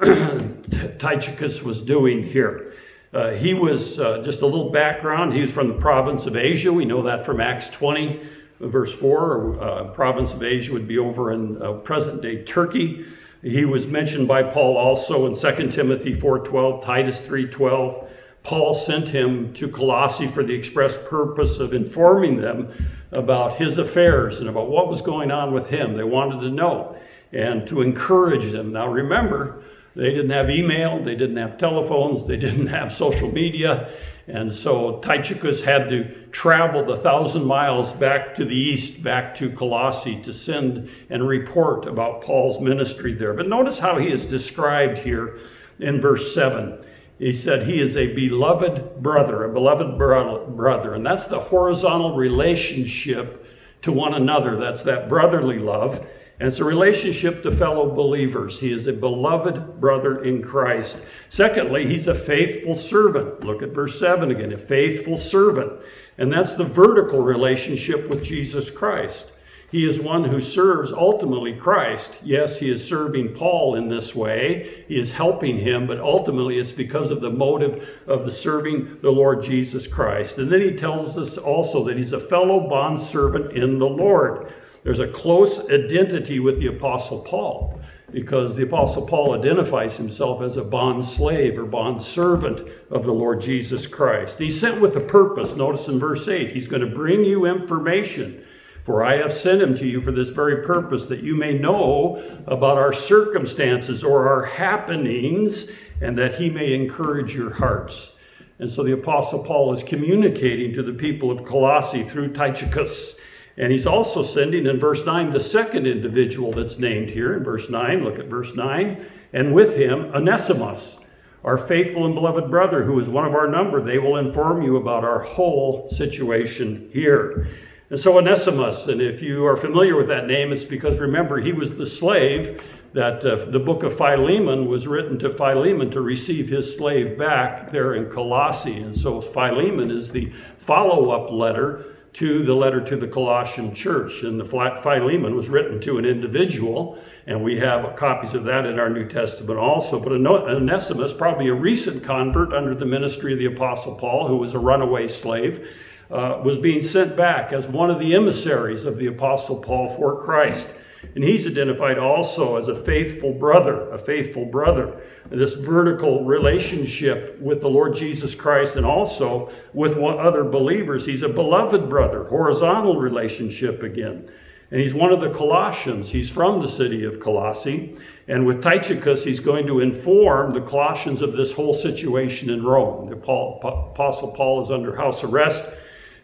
Tychicus 0.98 1.62
was 1.62 1.82
doing 1.82 2.22
here. 2.22 2.74
Uh, 3.12 3.30
he 3.30 3.54
was 3.54 3.98
uh, 3.98 4.20
just 4.22 4.42
a 4.42 4.46
little 4.46 4.70
background. 4.70 5.32
He 5.32 5.40
was 5.40 5.52
from 5.52 5.68
the 5.68 5.74
province 5.74 6.26
of 6.26 6.36
Asia. 6.36 6.72
We 6.72 6.84
know 6.84 7.02
that 7.02 7.24
from 7.24 7.40
Acts 7.40 7.70
20, 7.70 8.20
verse 8.60 8.94
4. 8.94 9.62
Uh, 9.62 9.84
province 9.92 10.34
of 10.34 10.42
Asia 10.42 10.72
would 10.72 10.86
be 10.86 10.98
over 10.98 11.32
in 11.32 11.62
uh, 11.62 11.72
present 11.72 12.20
day 12.20 12.42
Turkey. 12.42 13.06
He 13.42 13.64
was 13.64 13.86
mentioned 13.86 14.26
by 14.26 14.42
Paul 14.42 14.76
also 14.76 15.26
in 15.26 15.34
2 15.34 15.70
Timothy 15.70 16.12
4:12, 16.12 16.82
Titus 16.82 17.20
3:12. 17.20 18.04
Paul 18.42 18.74
sent 18.74 19.10
him 19.10 19.52
to 19.54 19.68
Colossae 19.68 20.26
for 20.26 20.42
the 20.42 20.54
express 20.54 20.96
purpose 20.96 21.60
of 21.60 21.72
informing 21.72 22.40
them 22.40 22.68
about 23.12 23.56
his 23.56 23.78
affairs 23.78 24.40
and 24.40 24.48
about 24.48 24.70
what 24.70 24.88
was 24.88 25.02
going 25.02 25.30
on 25.30 25.52
with 25.52 25.68
him. 25.70 25.96
They 25.96 26.04
wanted 26.04 26.40
to 26.40 26.50
know 26.50 26.96
and 27.32 27.66
to 27.68 27.82
encourage 27.82 28.52
them. 28.52 28.72
Now 28.72 28.88
remember, 28.88 29.62
they 29.94 30.10
didn't 30.10 30.30
have 30.30 30.50
email, 30.50 31.02
they 31.02 31.14
didn't 31.14 31.36
have 31.36 31.58
telephones, 31.58 32.26
they 32.26 32.36
didn't 32.36 32.68
have 32.68 32.92
social 32.92 33.30
media. 33.30 33.88
And 34.28 34.52
so 34.52 34.98
Tychicus 34.98 35.62
had 35.62 35.88
to 35.88 36.26
travel 36.26 36.84
the 36.84 36.98
thousand 36.98 37.46
miles 37.46 37.94
back 37.94 38.34
to 38.34 38.44
the 38.44 38.54
east, 38.54 39.02
back 39.02 39.34
to 39.36 39.50
Colossae, 39.50 40.20
to 40.20 40.34
send 40.34 40.90
and 41.08 41.26
report 41.26 41.86
about 41.86 42.20
Paul's 42.20 42.60
ministry 42.60 43.14
there. 43.14 43.32
But 43.32 43.48
notice 43.48 43.78
how 43.78 43.96
he 43.96 44.12
is 44.12 44.26
described 44.26 44.98
here 44.98 45.38
in 45.78 45.98
verse 46.00 46.34
7. 46.34 46.84
He 47.18 47.32
said 47.32 47.66
he 47.66 47.80
is 47.80 47.96
a 47.96 48.14
beloved 48.14 49.02
brother, 49.02 49.44
a 49.44 49.52
beloved 49.52 49.98
brother. 49.98 50.94
And 50.94 51.06
that's 51.06 51.26
the 51.26 51.40
horizontal 51.40 52.14
relationship 52.14 53.46
to 53.82 53.92
one 53.92 54.12
another. 54.12 54.56
That's 54.56 54.82
that 54.82 55.08
brotherly 55.08 55.58
love. 55.58 56.06
And 56.40 56.48
it's 56.48 56.60
a 56.60 56.64
relationship 56.64 57.42
to 57.42 57.50
fellow 57.50 57.92
believers. 57.92 58.60
He 58.60 58.72
is 58.72 58.86
a 58.86 58.92
beloved 58.92 59.80
brother 59.80 60.22
in 60.22 60.42
Christ. 60.42 61.02
Secondly, 61.28 61.86
he's 61.86 62.06
a 62.06 62.14
faithful 62.14 62.76
servant. 62.76 63.42
Look 63.42 63.60
at 63.62 63.70
verse 63.70 63.98
7 63.98 64.30
again 64.30 64.52
a 64.52 64.58
faithful 64.58 65.18
servant. 65.18 65.82
And 66.16 66.32
that's 66.32 66.52
the 66.52 66.64
vertical 66.64 67.22
relationship 67.22 68.08
with 68.08 68.22
Jesus 68.22 68.70
Christ. 68.70 69.32
He 69.70 69.86
is 69.86 70.00
one 70.00 70.24
who 70.24 70.40
serves 70.40 70.92
ultimately 70.92 71.52
Christ. 71.52 72.20
Yes, 72.24 72.58
he 72.58 72.70
is 72.70 72.86
serving 72.86 73.34
Paul 73.34 73.74
in 73.74 73.88
this 73.88 74.14
way. 74.14 74.84
He 74.88 74.98
is 74.98 75.12
helping 75.12 75.58
him, 75.58 75.86
but 75.86 76.00
ultimately 76.00 76.58
it's 76.58 76.72
because 76.72 77.10
of 77.10 77.20
the 77.20 77.30
motive 77.30 77.86
of 78.06 78.24
the 78.24 78.30
serving 78.30 79.00
the 79.02 79.10
Lord 79.10 79.42
Jesus 79.42 79.86
Christ. 79.86 80.38
And 80.38 80.50
then 80.50 80.62
he 80.62 80.72
tells 80.72 81.18
us 81.18 81.36
also 81.36 81.84
that 81.84 81.98
he's 81.98 82.14
a 82.14 82.20
fellow 82.20 82.66
bondservant 82.66 83.52
in 83.52 83.78
the 83.78 83.88
Lord. 83.88 84.54
There's 84.88 85.00
a 85.00 85.06
close 85.06 85.68
identity 85.68 86.40
with 86.40 86.60
the 86.60 86.68
Apostle 86.68 87.20
Paul 87.20 87.78
because 88.10 88.56
the 88.56 88.62
Apostle 88.62 89.06
Paul 89.06 89.34
identifies 89.34 89.98
himself 89.98 90.40
as 90.40 90.56
a 90.56 90.64
bond 90.64 91.04
slave 91.04 91.58
or 91.58 91.66
bond 91.66 92.00
servant 92.00 92.66
of 92.90 93.04
the 93.04 93.12
Lord 93.12 93.42
Jesus 93.42 93.86
Christ. 93.86 94.38
He's 94.38 94.58
sent 94.58 94.80
with 94.80 94.96
a 94.96 95.00
purpose. 95.00 95.54
Notice 95.54 95.88
in 95.88 95.98
verse 95.98 96.26
8, 96.26 96.52
he's 96.52 96.68
going 96.68 96.80
to 96.80 96.88
bring 96.88 97.22
you 97.22 97.44
information. 97.44 98.42
For 98.86 99.04
I 99.04 99.18
have 99.18 99.34
sent 99.34 99.60
him 99.60 99.74
to 99.74 99.86
you 99.86 100.00
for 100.00 100.10
this 100.10 100.30
very 100.30 100.64
purpose, 100.64 101.04
that 101.04 101.22
you 101.22 101.36
may 101.36 101.52
know 101.52 102.22
about 102.46 102.78
our 102.78 102.94
circumstances 102.94 104.02
or 104.02 104.26
our 104.26 104.46
happenings, 104.46 105.70
and 106.00 106.16
that 106.16 106.36
he 106.36 106.48
may 106.48 106.72
encourage 106.72 107.34
your 107.34 107.52
hearts. 107.52 108.14
And 108.58 108.72
so 108.72 108.82
the 108.82 108.94
Apostle 108.94 109.44
Paul 109.44 109.70
is 109.74 109.82
communicating 109.82 110.72
to 110.72 110.82
the 110.82 110.94
people 110.94 111.30
of 111.30 111.44
Colossae 111.44 112.04
through 112.04 112.32
Tychicus 112.32 113.18
and 113.58 113.72
he's 113.72 113.86
also 113.86 114.22
sending 114.22 114.66
in 114.66 114.78
verse 114.78 115.04
9 115.04 115.32
the 115.32 115.40
second 115.40 115.86
individual 115.86 116.52
that's 116.52 116.78
named 116.78 117.10
here 117.10 117.36
in 117.36 117.42
verse 117.42 117.68
9. 117.68 118.04
Look 118.04 118.18
at 118.20 118.26
verse 118.26 118.54
9. 118.54 119.04
And 119.32 119.52
with 119.52 119.76
him, 119.76 120.14
Onesimus, 120.14 121.00
our 121.42 121.58
faithful 121.58 122.06
and 122.06 122.14
beloved 122.14 122.50
brother, 122.50 122.84
who 122.84 122.98
is 123.00 123.08
one 123.08 123.26
of 123.26 123.34
our 123.34 123.48
number. 123.48 123.82
They 123.82 123.98
will 123.98 124.16
inform 124.16 124.62
you 124.62 124.76
about 124.76 125.04
our 125.04 125.20
whole 125.20 125.88
situation 125.88 126.88
here. 126.92 127.48
And 127.90 127.98
so, 127.98 128.16
Onesimus, 128.16 128.86
and 128.86 129.02
if 129.02 129.22
you 129.22 129.44
are 129.46 129.56
familiar 129.56 129.96
with 129.96 130.08
that 130.08 130.26
name, 130.26 130.52
it's 130.52 130.64
because 130.64 130.98
remember, 130.98 131.40
he 131.40 131.52
was 131.52 131.76
the 131.76 131.86
slave 131.86 132.62
that 132.92 133.24
uh, 133.24 133.46
the 133.46 133.58
book 133.58 133.82
of 133.82 133.96
Philemon 133.96 134.66
was 134.66 134.86
written 134.86 135.18
to 135.18 135.30
Philemon 135.30 135.90
to 135.90 136.00
receive 136.00 136.48
his 136.48 136.76
slave 136.76 137.18
back 137.18 137.72
there 137.72 137.94
in 137.94 138.10
Colossae. 138.10 138.80
And 138.80 138.94
so, 138.94 139.20
Philemon 139.20 139.90
is 139.90 140.12
the 140.12 140.32
follow 140.58 141.10
up 141.10 141.30
letter 141.32 141.97
to 142.18 142.42
the 142.42 142.54
letter 142.54 142.80
to 142.80 142.96
the 142.96 143.06
Colossian 143.06 143.72
church. 143.72 144.24
And 144.24 144.40
the 144.40 144.44
Philemon 144.44 145.36
was 145.36 145.48
written 145.48 145.78
to 145.82 145.98
an 145.98 146.04
individual, 146.04 146.98
and 147.28 147.44
we 147.44 147.60
have 147.60 147.94
copies 147.94 148.34
of 148.34 148.42
that 148.42 148.66
in 148.66 148.80
our 148.80 148.90
New 148.90 149.06
Testament 149.06 149.56
also. 149.56 150.00
But 150.00 150.10
Onesimus, 150.10 151.12
probably 151.12 151.46
a 151.46 151.54
recent 151.54 152.02
convert 152.02 152.52
under 152.52 152.74
the 152.74 152.86
ministry 152.86 153.34
of 153.34 153.38
the 153.38 153.44
Apostle 153.44 153.94
Paul, 153.94 154.26
who 154.26 154.36
was 154.36 154.54
a 154.54 154.58
runaway 154.58 155.06
slave, 155.06 155.68
uh, 156.10 156.40
was 156.44 156.58
being 156.58 156.82
sent 156.82 157.16
back 157.16 157.52
as 157.52 157.68
one 157.68 157.88
of 157.88 158.00
the 158.00 158.16
emissaries 158.16 158.84
of 158.84 158.96
the 158.96 159.06
Apostle 159.06 159.62
Paul 159.62 159.88
for 159.88 160.20
Christ. 160.20 160.68
And 161.14 161.24
he's 161.24 161.46
identified 161.46 161.98
also 161.98 162.56
as 162.56 162.68
a 162.68 162.76
faithful 162.76 163.32
brother, 163.32 163.88
a 163.90 163.98
faithful 163.98 164.44
brother. 164.44 165.00
This 165.30 165.54
vertical 165.54 166.24
relationship 166.24 167.38
with 167.40 167.60
the 167.60 167.68
Lord 167.68 167.94
Jesus 167.94 168.34
Christ 168.34 168.76
and 168.76 168.86
also 168.86 169.50
with 169.72 169.96
other 169.96 170.44
believers. 170.44 171.06
He's 171.06 171.22
a 171.22 171.28
beloved 171.28 171.88
brother, 171.88 172.24
horizontal 172.24 172.96
relationship 172.96 173.82
again. 173.82 174.30
And 174.70 174.80
he's 174.80 174.94
one 174.94 175.12
of 175.12 175.20
the 175.20 175.30
Colossians. 175.30 176.10
He's 176.10 176.30
from 176.30 176.60
the 176.60 176.68
city 176.68 177.04
of 177.04 177.20
Colossae. 177.20 177.96
And 178.26 178.44
with 178.44 178.62
Tychicus, 178.62 179.24
he's 179.24 179.40
going 179.40 179.66
to 179.66 179.80
inform 179.80 180.52
the 180.52 180.60
Colossians 180.60 181.22
of 181.22 181.32
this 181.32 181.52
whole 181.52 181.72
situation 181.72 182.50
in 182.50 182.62
Rome. 182.62 183.08
The 183.08 183.16
Apostle 183.16 184.32
Paul 184.32 184.62
is 184.62 184.70
under 184.70 184.94
house 184.96 185.24
arrest, 185.24 185.66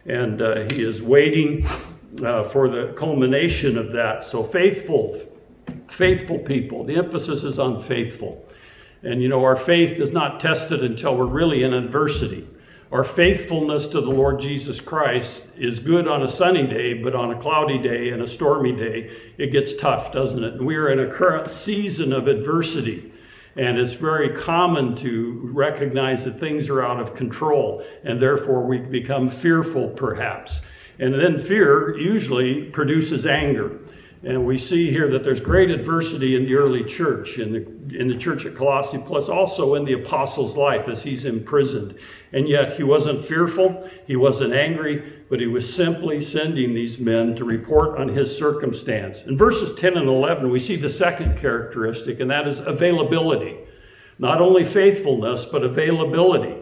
and 0.05 0.39
uh, 0.39 0.69
he 0.69 0.83
is 0.83 1.01
waiting 1.01 1.65
uh, 2.23 2.43
for 2.43 2.69
the 2.69 2.93
culmination 2.97 3.77
of 3.77 3.91
that. 3.91 4.23
So 4.23 4.43
faithful, 4.43 5.19
faithful 5.87 6.39
people. 6.39 6.83
The 6.83 6.95
emphasis 6.95 7.43
is 7.43 7.59
on 7.59 7.81
faithful. 7.81 8.45
And 9.03 9.21
you 9.21 9.29
know, 9.29 9.43
our 9.43 9.55
faith 9.55 9.99
is 9.99 10.11
not 10.11 10.39
tested 10.39 10.83
until 10.83 11.15
we're 11.15 11.27
really 11.27 11.63
in 11.63 11.73
adversity. 11.73 12.47
Our 12.91 13.03
faithfulness 13.03 13.87
to 13.87 14.01
the 14.01 14.09
Lord 14.09 14.39
Jesus 14.39 14.79
Christ 14.79 15.51
is 15.57 15.79
good 15.79 16.07
on 16.07 16.21
a 16.21 16.27
sunny 16.27 16.65
day, 16.67 16.93
but 16.93 17.15
on 17.15 17.31
a 17.31 17.39
cloudy 17.39 17.77
day 17.77 18.09
and 18.09 18.21
a 18.21 18.27
stormy 18.27 18.71
day, 18.71 19.11
it 19.37 19.51
gets 19.51 19.75
tough, 19.75 20.11
doesn't 20.11 20.43
it? 20.43 20.63
We 20.63 20.75
are 20.75 20.89
in 20.89 20.99
a 20.99 21.11
current 21.11 21.47
season 21.47 22.13
of 22.13 22.27
adversity. 22.27 23.11
And 23.57 23.77
it's 23.79 23.93
very 23.93 24.35
common 24.35 24.95
to 24.97 25.49
recognize 25.53 26.25
that 26.25 26.39
things 26.39 26.69
are 26.69 26.83
out 26.83 26.99
of 26.99 27.15
control, 27.15 27.83
and 28.03 28.21
therefore 28.21 28.65
we 28.65 28.79
become 28.79 29.29
fearful, 29.29 29.89
perhaps. 29.89 30.61
And 30.99 31.13
then 31.13 31.37
fear 31.37 31.97
usually 31.97 32.63
produces 32.65 33.25
anger. 33.25 33.79
And 34.25 34.43
we 34.43 34.57
see 34.57 34.89
here 34.89 35.07
that 35.11 35.23
there's 35.23 35.39
great 35.39 35.69
adversity 35.69 36.35
in 36.35 36.45
the 36.45 36.55
early 36.55 36.83
church, 36.83 37.37
in 37.37 37.53
the, 37.53 37.99
in 37.99 38.07
the 38.07 38.17
church 38.17 38.43
at 38.47 38.55
Colossae, 38.55 38.97
plus 38.97 39.29
also 39.29 39.75
in 39.75 39.85
the 39.85 39.93
apostle's 39.93 40.57
life 40.57 40.87
as 40.87 41.03
he's 41.03 41.25
imprisoned. 41.25 41.95
And 42.33 42.49
yet 42.49 42.75
he 42.75 42.81
wasn't 42.81 43.23
fearful, 43.23 43.87
he 44.07 44.15
wasn't 44.15 44.53
angry, 44.53 45.13
but 45.29 45.39
he 45.39 45.45
was 45.45 45.71
simply 45.71 46.19
sending 46.21 46.73
these 46.73 46.97
men 46.97 47.35
to 47.35 47.45
report 47.45 47.99
on 47.99 48.07
his 48.07 48.35
circumstance. 48.35 49.25
In 49.25 49.37
verses 49.37 49.79
10 49.79 49.95
and 49.95 50.07
11, 50.07 50.49
we 50.49 50.57
see 50.57 50.75
the 50.75 50.89
second 50.89 51.37
characteristic, 51.37 52.19
and 52.19 52.31
that 52.31 52.47
is 52.47 52.59
availability. 52.59 53.59
Not 54.17 54.41
only 54.41 54.63
faithfulness, 54.63 55.45
but 55.45 55.63
availability. 55.63 56.55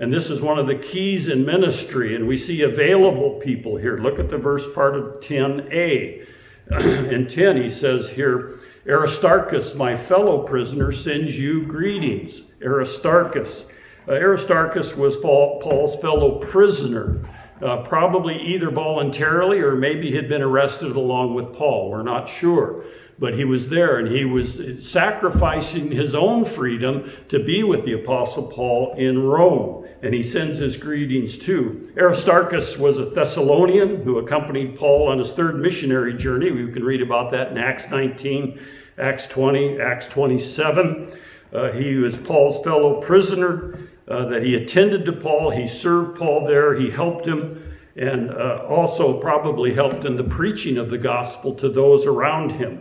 And 0.00 0.12
this 0.12 0.30
is 0.30 0.40
one 0.40 0.58
of 0.58 0.66
the 0.66 0.74
keys 0.74 1.28
in 1.28 1.44
ministry. 1.44 2.16
And 2.16 2.26
we 2.26 2.36
see 2.36 2.62
available 2.62 3.38
people 3.38 3.76
here. 3.76 3.98
Look 3.98 4.18
at 4.18 4.30
the 4.30 4.38
verse 4.38 4.64
part 4.72 4.96
of 4.96 5.20
10a. 5.20 6.26
in 7.12 7.28
10, 7.28 7.62
he 7.62 7.68
says 7.68 8.10
here, 8.10 8.58
Aristarchus, 8.86 9.74
my 9.74 9.96
fellow 9.96 10.42
prisoner, 10.42 10.90
sends 10.90 11.38
you 11.38 11.66
greetings. 11.66 12.42
Aristarchus. 12.64 13.66
Uh, 14.08 14.12
Aristarchus 14.12 14.96
was 14.96 15.18
Paul's 15.18 15.96
fellow 15.96 16.38
prisoner. 16.38 17.20
uh, 17.62 17.82
probably 17.82 18.40
either 18.40 18.70
voluntarily 18.70 19.60
or 19.60 19.76
maybe 19.76 20.12
had 20.12 20.28
been 20.28 20.42
arrested 20.42 20.96
along 20.96 21.34
with 21.34 21.52
Paul. 21.54 21.90
We're 21.90 22.02
not 22.02 22.28
sure. 22.28 22.84
But 23.20 23.34
he 23.34 23.44
was 23.44 23.68
there 23.68 23.98
and 23.98 24.08
he 24.08 24.24
was 24.24 24.58
sacrificing 24.78 25.92
his 25.92 26.14
own 26.14 26.46
freedom 26.46 27.12
to 27.28 27.38
be 27.38 27.62
with 27.62 27.84
the 27.84 27.92
Apostle 27.92 28.48
Paul 28.48 28.94
in 28.96 29.22
Rome. 29.22 29.86
And 30.02 30.14
he 30.14 30.22
sends 30.22 30.56
his 30.56 30.78
greetings 30.78 31.36
too. 31.36 31.92
Aristarchus 31.98 32.78
was 32.78 32.96
a 32.98 33.04
Thessalonian 33.04 34.02
who 34.02 34.18
accompanied 34.18 34.78
Paul 34.78 35.08
on 35.08 35.18
his 35.18 35.32
third 35.32 35.60
missionary 35.60 36.14
journey. 36.14 36.50
We 36.50 36.72
can 36.72 36.82
read 36.82 37.02
about 37.02 37.30
that 37.32 37.52
in 37.52 37.58
Acts 37.58 37.90
19, 37.90 38.58
Acts 38.96 39.26
20, 39.26 39.78
Acts 39.78 40.06
27. 40.06 41.12
Uh, 41.52 41.72
he 41.72 41.96
was 41.96 42.16
Paul's 42.16 42.64
fellow 42.64 43.02
prisoner 43.02 43.78
uh, 44.08 44.24
that 44.26 44.42
he 44.42 44.54
attended 44.54 45.04
to 45.04 45.12
Paul. 45.12 45.50
He 45.50 45.66
served 45.66 46.18
Paul 46.18 46.46
there. 46.46 46.74
He 46.74 46.90
helped 46.90 47.26
him 47.26 47.62
and 47.96 48.30
uh, 48.30 48.64
also 48.66 49.20
probably 49.20 49.74
helped 49.74 50.06
in 50.06 50.16
the 50.16 50.24
preaching 50.24 50.78
of 50.78 50.88
the 50.88 50.96
gospel 50.96 51.54
to 51.56 51.68
those 51.68 52.06
around 52.06 52.52
him. 52.52 52.80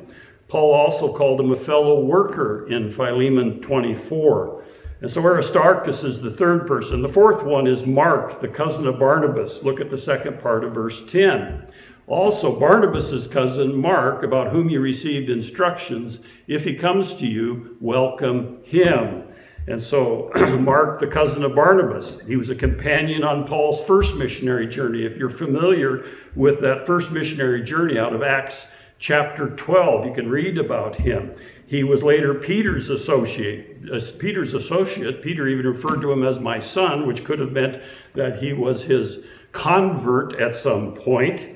Paul 0.50 0.74
also 0.74 1.14
called 1.14 1.40
him 1.40 1.52
a 1.52 1.56
fellow 1.56 2.04
worker 2.04 2.68
in 2.68 2.90
Philemon 2.90 3.62
24. 3.62 4.64
And 5.02 5.10
so 5.10 5.22
Aristarchus 5.22 6.04
is 6.04 6.22
the 6.22 6.32
third 6.32 6.68
person. 6.68 7.02
The 7.02 7.08
fourth 7.08 7.44
one 7.44 7.68
is 7.68 7.86
Mark, 7.86 8.42
the 8.42 8.48
cousin 8.48 8.88
of 8.88 9.00
Barnabas. 9.00 9.64
Look 9.64 9.80
at 9.80 9.92
the 9.92 9.98
second 9.98 10.42
part 10.42 10.64
of 10.64 10.74
verse 10.74 11.06
10. 11.06 11.68
Also, 12.08 12.60
Barnabas's 12.60 13.28
cousin 13.28 13.80
Mark, 13.80 14.24
about 14.24 14.50
whom 14.50 14.70
you 14.70 14.82
received 14.82 15.30
instructions, 15.30 16.22
if 16.48 16.64
he 16.64 16.74
comes 16.76 17.14
to 17.14 17.28
you, 17.28 17.78
welcome 17.80 18.60
him. 18.64 19.26
And 19.68 19.80
so, 19.80 20.32
Mark, 20.60 21.00
the 21.00 21.08
cousin 21.08 21.44
of 21.44 21.54
Barnabas, 21.54 22.20
he 22.26 22.36
was 22.36 22.50
a 22.50 22.56
companion 22.56 23.24
on 23.24 23.46
Paul's 23.46 23.84
first 23.84 24.18
missionary 24.18 24.68
journey. 24.68 25.06
If 25.06 25.16
you're 25.16 25.30
familiar 25.30 26.04
with 26.36 26.60
that 26.62 26.88
first 26.88 27.12
missionary 27.12 27.64
journey 27.64 28.00
out 28.00 28.16
of 28.16 28.24
Acts 28.24 28.72
chapter 29.00 29.50
12, 29.50 30.06
you 30.06 30.14
can 30.14 30.30
read 30.30 30.58
about 30.58 30.98
him. 30.98 31.34
He 31.66 31.84
was 31.84 32.04
later 32.04 32.34
Peter's 32.34 32.90
associate. 32.90 33.78
As 33.94 34.12
Peter's 34.12 34.54
associate, 34.54 35.22
Peter 35.22 35.48
even 35.48 35.66
referred 35.66 36.02
to 36.02 36.12
him 36.12 36.24
as 36.24 36.40
my 36.40 36.60
son, 36.60 37.08
which 37.08 37.24
could 37.24 37.40
have 37.40 37.52
meant 37.52 37.82
that 38.14 38.42
he 38.42 38.54
was 38.54 38.84
his 38.84 39.26
convert 39.52 40.40
at 40.40 40.56
some 40.56 40.94
point. 40.94 41.48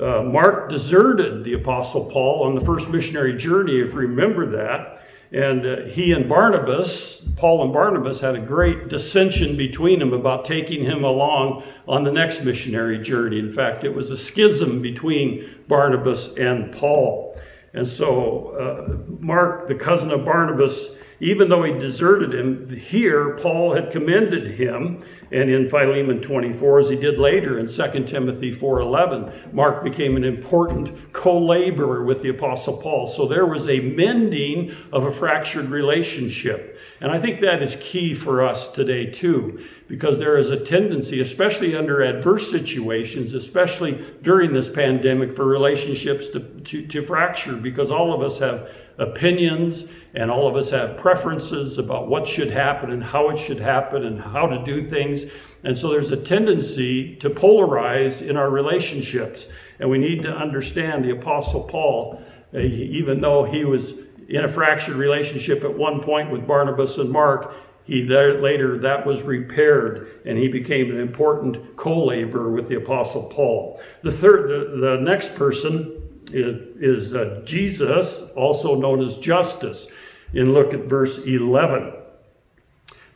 Uh, 0.00 0.22
Mark 0.22 0.68
deserted 0.68 1.44
the 1.44 1.54
Apostle 1.54 2.06
Paul 2.06 2.44
on 2.44 2.54
the 2.54 2.60
first 2.60 2.88
missionary 2.88 3.36
journey, 3.36 3.80
if 3.80 3.92
you 3.92 3.98
remember 3.98 4.46
that. 4.46 5.02
And 5.30 5.66
uh, 5.66 5.76
he 5.82 6.12
and 6.12 6.28
Barnabas, 6.28 7.20
Paul 7.36 7.62
and 7.62 7.72
Barnabas, 7.72 8.20
had 8.20 8.34
a 8.34 8.40
great 8.40 8.88
dissension 8.88 9.56
between 9.56 9.98
them 9.98 10.12
about 10.12 10.44
taking 10.44 10.84
him 10.84 11.04
along 11.04 11.64
on 11.86 12.04
the 12.04 12.12
next 12.12 12.44
missionary 12.44 12.98
journey. 12.98 13.38
In 13.38 13.52
fact, 13.52 13.84
it 13.84 13.94
was 13.94 14.10
a 14.10 14.16
schism 14.16 14.80
between 14.80 15.48
Barnabas 15.68 16.30
and 16.36 16.72
Paul. 16.72 17.38
And 17.74 17.86
so, 17.86 18.48
uh, 18.56 19.20
Mark, 19.20 19.68
the 19.68 19.74
cousin 19.74 20.10
of 20.10 20.24
Barnabas, 20.24 20.92
even 21.20 21.50
though 21.50 21.62
he 21.62 21.72
deserted 21.78 22.34
him, 22.34 22.70
here 22.70 23.36
Paul 23.36 23.74
had 23.74 23.90
commended 23.90 24.52
him, 24.52 25.04
and 25.30 25.50
in 25.50 25.68
Philemon 25.68 26.22
24, 26.22 26.80
as 26.80 26.88
he 26.88 26.96
did 26.96 27.18
later 27.18 27.58
in 27.58 27.66
2 27.66 28.04
Timothy 28.04 28.54
4.11, 28.54 29.52
Mark 29.52 29.84
became 29.84 30.16
an 30.16 30.24
important 30.24 31.12
co-laborer 31.12 32.04
with 32.04 32.22
the 32.22 32.30
Apostle 32.30 32.78
Paul. 32.78 33.06
So 33.06 33.26
there 33.26 33.44
was 33.44 33.68
a 33.68 33.80
mending 33.80 34.74
of 34.90 35.04
a 35.04 35.12
fractured 35.12 35.68
relationship. 35.68 36.78
And 37.00 37.12
I 37.12 37.20
think 37.20 37.40
that 37.40 37.62
is 37.62 37.76
key 37.80 38.14
for 38.14 38.42
us 38.42 38.68
today 38.68 39.06
too, 39.06 39.64
because 39.86 40.18
there 40.18 40.38
is 40.38 40.50
a 40.50 40.58
tendency, 40.58 41.20
especially 41.20 41.76
under 41.76 42.00
adverse 42.00 42.50
situations, 42.50 43.34
especially 43.34 44.04
during 44.22 44.52
this 44.52 44.68
pandemic, 44.68 45.36
for 45.36 45.44
relationships 45.44 46.28
to, 46.30 46.40
to, 46.40 46.86
to 46.86 47.02
fracture, 47.02 47.54
because 47.54 47.90
all 47.90 48.14
of 48.14 48.22
us 48.22 48.38
have 48.38 48.70
opinions 48.98 49.86
and 50.14 50.30
all 50.30 50.48
of 50.48 50.56
us 50.56 50.70
have 50.70 50.96
preferences 50.96 51.78
about 51.78 52.08
what 52.08 52.26
should 52.26 52.50
happen 52.50 52.90
and 52.90 53.02
how 53.02 53.30
it 53.30 53.36
should 53.36 53.60
happen 53.60 54.04
and 54.04 54.20
how 54.20 54.46
to 54.46 54.62
do 54.64 54.82
things. 54.82 55.26
And 55.62 55.78
so 55.78 55.90
there's 55.90 56.10
a 56.10 56.16
tendency 56.16 57.14
to 57.16 57.30
polarize 57.30 58.26
in 58.26 58.36
our 58.36 58.50
relationships. 58.50 59.48
And 59.78 59.88
we 59.88 59.98
need 59.98 60.22
to 60.22 60.34
understand 60.34 61.04
the 61.04 61.10
Apostle 61.10 61.62
Paul, 61.62 62.22
uh, 62.52 62.58
even 62.58 63.20
though 63.20 63.44
he 63.44 63.64
was 63.64 63.94
in 64.28 64.44
a 64.44 64.48
fractured 64.48 64.96
relationship 64.96 65.62
at 65.62 65.76
one 65.76 66.00
point 66.00 66.30
with 66.30 66.46
Barnabas 66.46 66.98
and 66.98 67.10
Mark, 67.10 67.54
he 67.88 68.04
there, 68.04 68.40
later 68.40 68.78
that 68.78 69.06
was 69.06 69.22
repaired 69.22 70.20
and 70.26 70.36
he 70.36 70.46
became 70.46 70.90
an 70.90 71.00
important 71.00 71.76
co-laborer 71.76 72.50
with 72.50 72.68
the 72.68 72.76
apostle 72.76 73.24
paul 73.24 73.80
the 74.02 74.12
third 74.12 74.50
the, 74.50 74.76
the 74.76 74.96
next 75.00 75.34
person 75.34 75.97
is, 76.32 77.14
uh, 77.14 77.42
Jesus, 77.44 78.22
also 78.36 78.74
known 78.74 79.00
as 79.00 79.18
Justus. 79.18 79.88
And 80.34 80.52
look 80.52 80.74
at 80.74 80.80
verse 80.80 81.18
11. 81.18 81.94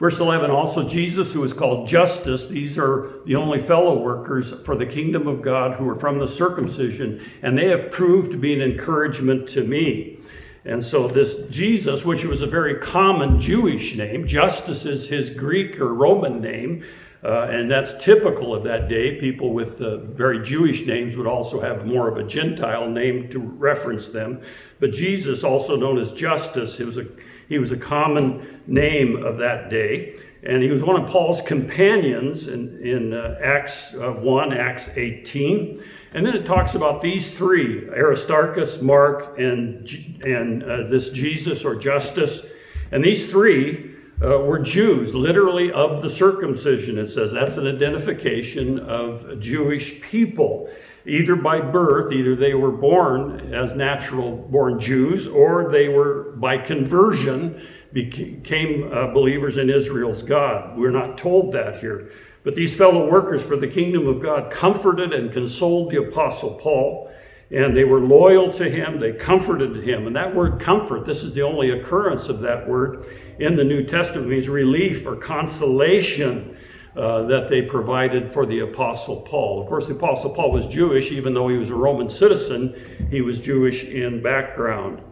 Verse 0.02 0.18
11, 0.18 0.50
also 0.50 0.88
Jesus, 0.88 1.32
who 1.32 1.44
is 1.44 1.52
called 1.52 1.86
Justus, 1.86 2.48
these 2.48 2.76
are 2.76 3.20
the 3.24 3.36
only 3.36 3.60
fellow 3.60 3.96
workers 3.96 4.52
for 4.64 4.74
the 4.74 4.84
kingdom 4.84 5.28
of 5.28 5.42
God 5.42 5.74
who 5.74 5.88
are 5.88 5.94
from 5.94 6.18
the 6.18 6.26
circumcision, 6.26 7.24
and 7.40 7.56
they 7.56 7.68
have 7.68 7.92
proved 7.92 8.32
to 8.32 8.36
be 8.36 8.52
an 8.52 8.60
encouragement 8.60 9.48
to 9.50 9.62
me. 9.62 10.18
And 10.64 10.84
so 10.84 11.06
this 11.06 11.36
Jesus, 11.50 12.04
which 12.04 12.24
was 12.24 12.42
a 12.42 12.48
very 12.48 12.80
common 12.80 13.38
Jewish 13.38 13.94
name, 13.94 14.26
Justus 14.26 14.84
is 14.84 15.08
his 15.08 15.30
Greek 15.30 15.80
or 15.80 15.94
Roman 15.94 16.40
name, 16.40 16.84
uh, 17.24 17.42
and 17.50 17.70
that's 17.70 17.94
typical 18.02 18.52
of 18.52 18.64
that 18.64 18.88
day. 18.88 19.18
People 19.20 19.52
with 19.52 19.80
uh, 19.80 19.98
very 19.98 20.42
Jewish 20.42 20.84
names 20.86 21.16
would 21.16 21.26
also 21.26 21.60
have 21.60 21.86
more 21.86 22.08
of 22.08 22.16
a 22.16 22.24
Gentile 22.24 22.88
name 22.88 23.28
to 23.30 23.38
reference 23.38 24.08
them. 24.08 24.40
But 24.80 24.92
Jesus, 24.92 25.44
also 25.44 25.76
known 25.76 25.98
as 25.98 26.12
Justus, 26.12 26.78
he 26.78 26.84
was 26.84 26.98
a, 26.98 27.06
he 27.48 27.60
was 27.60 27.70
a 27.70 27.76
common 27.76 28.60
name 28.66 29.22
of 29.24 29.38
that 29.38 29.70
day. 29.70 30.16
And 30.42 30.64
he 30.64 30.70
was 30.70 30.82
one 30.82 31.00
of 31.00 31.08
Paul's 31.08 31.40
companions 31.40 32.48
in, 32.48 32.84
in 32.84 33.14
uh, 33.14 33.38
Acts 33.40 33.94
uh, 33.94 34.10
1, 34.10 34.52
Acts 34.52 34.90
18. 34.96 35.80
And 36.14 36.26
then 36.26 36.34
it 36.34 36.44
talks 36.44 36.74
about 36.74 37.00
these 37.00 37.32
three 37.32 37.88
Aristarchus, 37.88 38.82
Mark, 38.82 39.38
and, 39.38 39.88
and 40.24 40.64
uh, 40.64 40.88
this 40.88 41.10
Jesus 41.10 41.64
or 41.64 41.76
Justus. 41.76 42.44
And 42.90 43.04
these 43.04 43.30
three 43.30 43.91
uh, 44.22 44.38
were 44.38 44.58
Jews, 44.58 45.14
literally 45.14 45.72
of 45.72 46.02
the 46.02 46.10
circumcision. 46.10 46.98
It 46.98 47.08
says 47.08 47.32
that's 47.32 47.56
an 47.56 47.66
identification 47.66 48.78
of 48.78 49.40
Jewish 49.40 50.00
people, 50.00 50.70
either 51.04 51.34
by 51.34 51.60
birth, 51.60 52.12
either 52.12 52.36
they 52.36 52.54
were 52.54 52.70
born 52.70 53.52
as 53.52 53.74
natural 53.74 54.36
born 54.36 54.78
Jews, 54.78 55.26
or 55.26 55.70
they 55.70 55.88
were 55.88 56.32
by 56.36 56.58
conversion 56.58 57.66
became 57.92 58.90
uh, 58.90 59.08
believers 59.12 59.58
in 59.58 59.68
Israel's 59.68 60.22
God. 60.22 60.78
We're 60.78 60.90
not 60.90 61.18
told 61.18 61.52
that 61.52 61.80
here. 61.80 62.10
But 62.42 62.54
these 62.54 62.74
fellow 62.74 63.08
workers 63.08 63.42
for 63.42 63.56
the 63.56 63.68
kingdom 63.68 64.08
of 64.08 64.22
God 64.22 64.50
comforted 64.50 65.12
and 65.12 65.30
consoled 65.30 65.90
the 65.90 66.02
Apostle 66.02 66.54
Paul 66.54 67.12
and 67.52 67.76
they 67.76 67.84
were 67.84 68.00
loyal 68.00 68.50
to 68.52 68.68
him. 68.68 68.98
They 68.98 69.12
comforted 69.12 69.84
him. 69.84 70.06
And 70.06 70.16
that 70.16 70.34
word 70.34 70.58
comfort, 70.58 71.04
this 71.04 71.22
is 71.22 71.34
the 71.34 71.42
only 71.42 71.70
occurrence 71.70 72.30
of 72.30 72.40
that 72.40 72.66
word 72.66 73.04
in 73.38 73.56
the 73.56 73.64
New 73.64 73.84
Testament, 73.84 74.28
means 74.28 74.48
relief 74.48 75.06
or 75.06 75.16
consolation 75.16 76.56
uh, 76.94 77.22
that 77.22 77.48
they 77.48 77.62
provided 77.62 78.30
for 78.30 78.44
the 78.44 78.60
Apostle 78.60 79.22
Paul. 79.22 79.62
Of 79.62 79.68
course, 79.68 79.86
the 79.86 79.94
Apostle 79.94 80.30
Paul 80.30 80.52
was 80.52 80.66
Jewish, 80.66 81.10
even 81.10 81.32
though 81.32 81.48
he 81.48 81.56
was 81.56 81.70
a 81.70 81.74
Roman 81.74 82.08
citizen, 82.08 83.08
he 83.10 83.22
was 83.22 83.40
Jewish 83.40 83.84
in 83.84 84.22
background. 84.22 85.02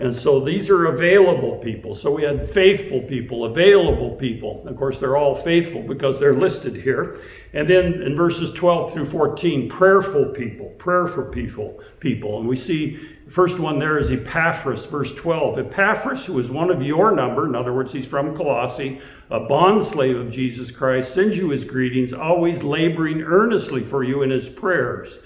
And 0.00 0.14
so 0.14 0.40
these 0.40 0.70
are 0.70 0.86
available 0.86 1.58
people. 1.58 1.92
So 1.92 2.10
we 2.10 2.22
had 2.22 2.48
faithful 2.48 3.02
people, 3.02 3.44
available 3.44 4.12
people. 4.12 4.66
Of 4.66 4.76
course, 4.76 4.98
they're 4.98 5.16
all 5.16 5.34
faithful 5.34 5.82
because 5.82 6.18
they're 6.18 6.34
listed 6.34 6.74
here. 6.74 7.20
And 7.52 7.68
then 7.68 8.02
in 8.02 8.16
verses 8.16 8.50
12 8.50 8.94
through 8.94 9.04
14, 9.04 9.68
prayerful 9.68 10.26
people, 10.26 10.70
prayerful 10.78 11.24
people, 11.24 11.80
people. 12.00 12.38
And 12.38 12.48
we 12.48 12.56
see 12.56 12.98
first 13.30 13.58
one 13.58 13.78
there 13.78 13.98
is 13.98 14.10
Epaphras, 14.10 14.86
verse 14.86 15.14
12. 15.14 15.58
Epaphras, 15.58 16.26
who 16.26 16.38
is 16.38 16.50
one 16.50 16.70
of 16.70 16.82
your 16.82 17.14
number, 17.14 17.46
in 17.46 17.54
other 17.54 17.72
words, 17.72 17.92
he's 17.92 18.06
from 18.06 18.36
Colossae, 18.36 19.00
a 19.30 19.40
bondslave 19.40 20.20
of 20.20 20.32
Jesus 20.32 20.70
Christ, 20.70 21.14
sends 21.14 21.36
you 21.36 21.50
his 21.50 21.64
greetings, 21.64 22.12
always 22.12 22.62
laboring 22.62 23.22
earnestly 23.22 23.82
for 23.82 24.02
you 24.02 24.22
in 24.22 24.30
his 24.30 24.48
prayers. 24.48 25.18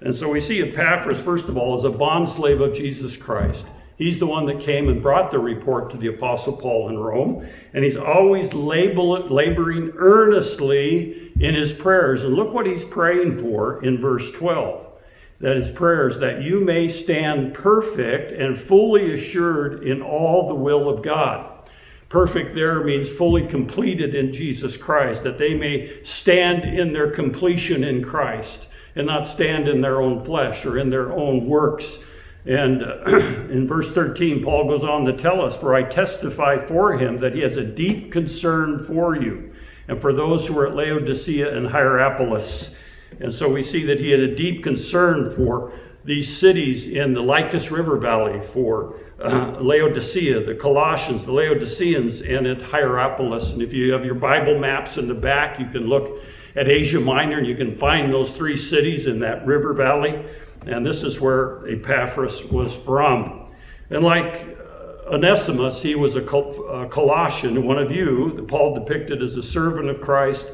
And 0.00 0.14
so 0.14 0.30
we 0.30 0.40
see 0.40 0.60
Epaphras, 0.60 1.22
first 1.22 1.48
of 1.48 1.56
all, 1.56 1.78
as 1.78 1.84
a 1.84 1.90
bondslave 1.90 2.62
of 2.62 2.76
Jesus 2.76 3.16
Christ. 3.16 3.66
He's 3.96 4.18
the 4.18 4.26
one 4.26 4.44
that 4.46 4.60
came 4.60 4.88
and 4.88 5.02
brought 5.02 5.30
the 5.30 5.38
report 5.38 5.90
to 5.90 5.96
the 5.96 6.08
Apostle 6.08 6.52
Paul 6.54 6.90
in 6.90 6.98
Rome. 6.98 7.48
And 7.72 7.82
he's 7.82 7.96
always 7.96 8.52
label, 8.52 9.26
laboring 9.28 9.92
earnestly 9.96 11.32
in 11.40 11.54
his 11.54 11.72
prayers. 11.72 12.22
And 12.22 12.34
look 12.34 12.52
what 12.52 12.66
he's 12.66 12.84
praying 12.84 13.38
for 13.38 13.82
in 13.82 13.98
verse 13.98 14.30
12. 14.32 14.85
That 15.40 15.56
his 15.56 15.70
prayers, 15.70 16.18
that 16.20 16.42
you 16.42 16.60
may 16.60 16.88
stand 16.88 17.52
perfect 17.52 18.32
and 18.32 18.58
fully 18.58 19.12
assured 19.12 19.84
in 19.84 20.00
all 20.00 20.48
the 20.48 20.54
will 20.54 20.88
of 20.88 21.02
God. 21.02 21.52
Perfect 22.08 22.54
there 22.54 22.82
means 22.84 23.08
fully 23.08 23.46
completed 23.46 24.14
in 24.14 24.32
Jesus 24.32 24.76
Christ, 24.76 25.24
that 25.24 25.38
they 25.38 25.54
may 25.54 26.02
stand 26.04 26.62
in 26.64 26.92
their 26.92 27.10
completion 27.10 27.82
in 27.82 28.04
Christ 28.04 28.68
and 28.94 29.06
not 29.06 29.26
stand 29.26 29.68
in 29.68 29.80
their 29.80 30.00
own 30.00 30.22
flesh 30.22 30.64
or 30.64 30.78
in 30.78 30.90
their 30.90 31.12
own 31.12 31.46
works. 31.46 31.98
And 32.46 32.82
in 33.50 33.66
verse 33.66 33.92
13, 33.92 34.42
Paul 34.44 34.68
goes 34.68 34.84
on 34.84 35.04
to 35.06 35.12
tell 35.12 35.42
us, 35.42 35.56
For 35.56 35.74
I 35.74 35.82
testify 35.82 36.64
for 36.64 36.96
him 36.96 37.18
that 37.18 37.34
he 37.34 37.40
has 37.40 37.56
a 37.56 37.64
deep 37.64 38.12
concern 38.12 38.84
for 38.84 39.16
you 39.16 39.52
and 39.88 40.00
for 40.00 40.12
those 40.12 40.46
who 40.46 40.58
are 40.58 40.68
at 40.68 40.76
Laodicea 40.76 41.56
and 41.56 41.68
Hierapolis. 41.68 42.75
And 43.20 43.32
so 43.32 43.50
we 43.50 43.62
see 43.62 43.84
that 43.84 44.00
he 44.00 44.10
had 44.10 44.20
a 44.20 44.34
deep 44.34 44.62
concern 44.62 45.30
for 45.30 45.72
these 46.04 46.34
cities 46.34 46.86
in 46.86 47.14
the 47.14 47.20
Lycus 47.20 47.70
River 47.70 47.98
Valley, 47.98 48.40
for 48.40 49.00
uh, 49.20 49.56
Laodicea, 49.60 50.44
the 50.44 50.54
Colossians, 50.54 51.26
the 51.26 51.32
Laodiceans, 51.32 52.20
and 52.20 52.46
at 52.46 52.62
Hierapolis. 52.62 53.52
And 53.52 53.62
if 53.62 53.72
you 53.72 53.92
have 53.92 54.04
your 54.04 54.14
Bible 54.14 54.58
maps 54.58 54.98
in 54.98 55.08
the 55.08 55.14
back, 55.14 55.58
you 55.58 55.66
can 55.66 55.88
look 55.88 56.22
at 56.54 56.68
Asia 56.68 57.00
Minor 57.00 57.38
and 57.38 57.46
you 57.46 57.56
can 57.56 57.74
find 57.76 58.12
those 58.12 58.30
three 58.30 58.56
cities 58.56 59.06
in 59.06 59.18
that 59.20 59.44
river 59.46 59.72
valley. 59.72 60.24
And 60.66 60.86
this 60.86 61.02
is 61.02 61.20
where 61.20 61.66
Epaphras 61.66 62.44
was 62.44 62.76
from. 62.76 63.50
And 63.90 64.04
like 64.04 64.34
uh, 64.34 65.14
Onesimus, 65.14 65.82
he 65.82 65.94
was 65.94 66.16
a 66.16 66.22
Colossian, 66.22 67.64
one 67.64 67.78
of 67.78 67.90
you, 67.90 68.32
that 68.36 68.48
Paul 68.48 68.74
depicted 68.74 69.22
as 69.22 69.36
a 69.36 69.42
servant 69.42 69.88
of 69.88 70.00
Christ. 70.00 70.48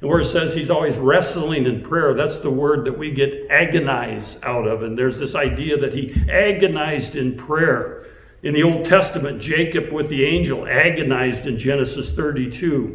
And 0.00 0.10
where 0.10 0.20
it 0.20 0.26
says 0.26 0.54
he's 0.54 0.70
always 0.70 0.98
wrestling 0.98 1.64
in 1.64 1.80
prayer, 1.80 2.12
that's 2.12 2.38
the 2.38 2.50
word 2.50 2.84
that 2.84 2.98
we 2.98 3.10
get 3.10 3.46
agonize 3.50 4.38
out 4.42 4.66
of. 4.66 4.82
And 4.82 4.98
there's 4.98 5.18
this 5.18 5.34
idea 5.34 5.78
that 5.78 5.94
he 5.94 6.24
agonized 6.30 7.16
in 7.16 7.36
prayer. 7.36 8.06
In 8.42 8.52
the 8.52 8.62
Old 8.62 8.84
Testament, 8.84 9.40
Jacob 9.40 9.90
with 9.90 10.08
the 10.08 10.24
angel 10.24 10.66
agonized 10.66 11.46
in 11.46 11.56
Genesis 11.56 12.12
32. 12.12 12.94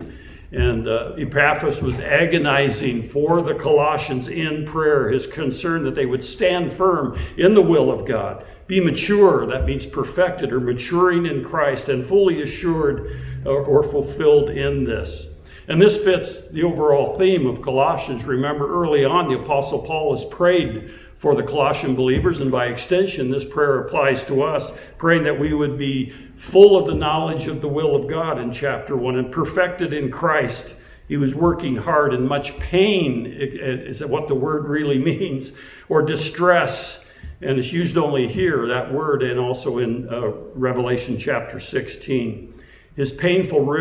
And 0.52 0.88
uh, 0.88 1.14
Epaphras 1.18 1.82
was 1.82 2.00
agonizing 2.00 3.04
for 3.04 3.42
the 3.42 3.56
Colossians 3.56 4.28
in 4.28 4.66
prayer, 4.66 5.10
his 5.10 5.26
concern 5.26 5.84
that 5.84 5.96
they 5.96 6.06
would 6.06 6.24
stand 6.24 6.74
firm 6.74 7.18
in 7.38 7.54
the 7.54 7.62
will 7.62 7.90
of 7.90 8.06
God, 8.06 8.46
be 8.68 8.82
mature, 8.82 9.46
that 9.48 9.66
means 9.66 9.86
perfected 9.86 10.52
or 10.52 10.60
maturing 10.60 11.26
in 11.26 11.44
Christ, 11.44 11.88
and 11.88 12.06
fully 12.06 12.42
assured 12.42 13.18
or, 13.46 13.66
or 13.66 13.82
fulfilled 13.82 14.50
in 14.50 14.84
this. 14.84 15.28
And 15.68 15.82
this 15.82 15.98
fits 16.04 16.48
the 16.50 16.64
overall 16.64 17.18
theme 17.18 17.46
of 17.46 17.62
Colossians. 17.62 18.24
Remember, 18.24 18.68
early 18.68 19.06
on, 19.06 19.30
the 19.30 19.40
Apostle 19.40 19.80
Paul 19.80 20.16
has 20.16 20.26
prayed 20.26 20.92
for 21.22 21.36
the 21.36 21.44
Colossian 21.44 21.96
believers, 21.96 22.40
and 22.40 22.52
by 22.52 22.66
extension, 22.66 23.30
this 23.30 23.46
prayer 23.46 23.80
applies 23.82 24.24
to 24.24 24.42
us, 24.42 24.72
praying 24.98 25.22
that 25.24 25.40
we 25.40 25.54
would 25.54 25.78
be 25.78 26.10
full 26.36 26.76
of 26.76 26.88
the 26.88 26.96
knowledge 26.96 27.46
of 27.46 27.62
the 27.62 27.68
will 27.68 27.96
of 27.96 28.08
God 28.08 28.40
in 28.40 28.52
chapter 28.52 28.98
1 28.98 29.16
and 29.18 29.32
perfected 29.32 29.94
in 29.94 30.10
Christ. 30.10 30.74
He 31.08 31.18
was 31.18 31.36
working 31.36 31.76
hard 31.76 32.16
in 32.16 32.28
much 32.28 32.58
pain, 32.58 33.28
is 33.28 34.04
what 34.04 34.30
the 34.30 34.34
word 34.34 34.66
really 34.66 34.98
means, 35.04 35.52
or 35.90 36.02
distress. 36.02 37.06
And 37.40 37.60
it's 37.60 37.72
used 37.72 37.98
only 37.98 38.28
here, 38.28 38.66
that 38.66 38.92
word, 38.92 39.22
and 39.22 39.40
also 39.40 39.78
in 39.78 40.10
uh, 40.10 40.30
Revelation 40.56 41.20
chapter 41.20 41.60
16. 41.60 42.52
His 42.96 43.14
painful, 43.14 43.74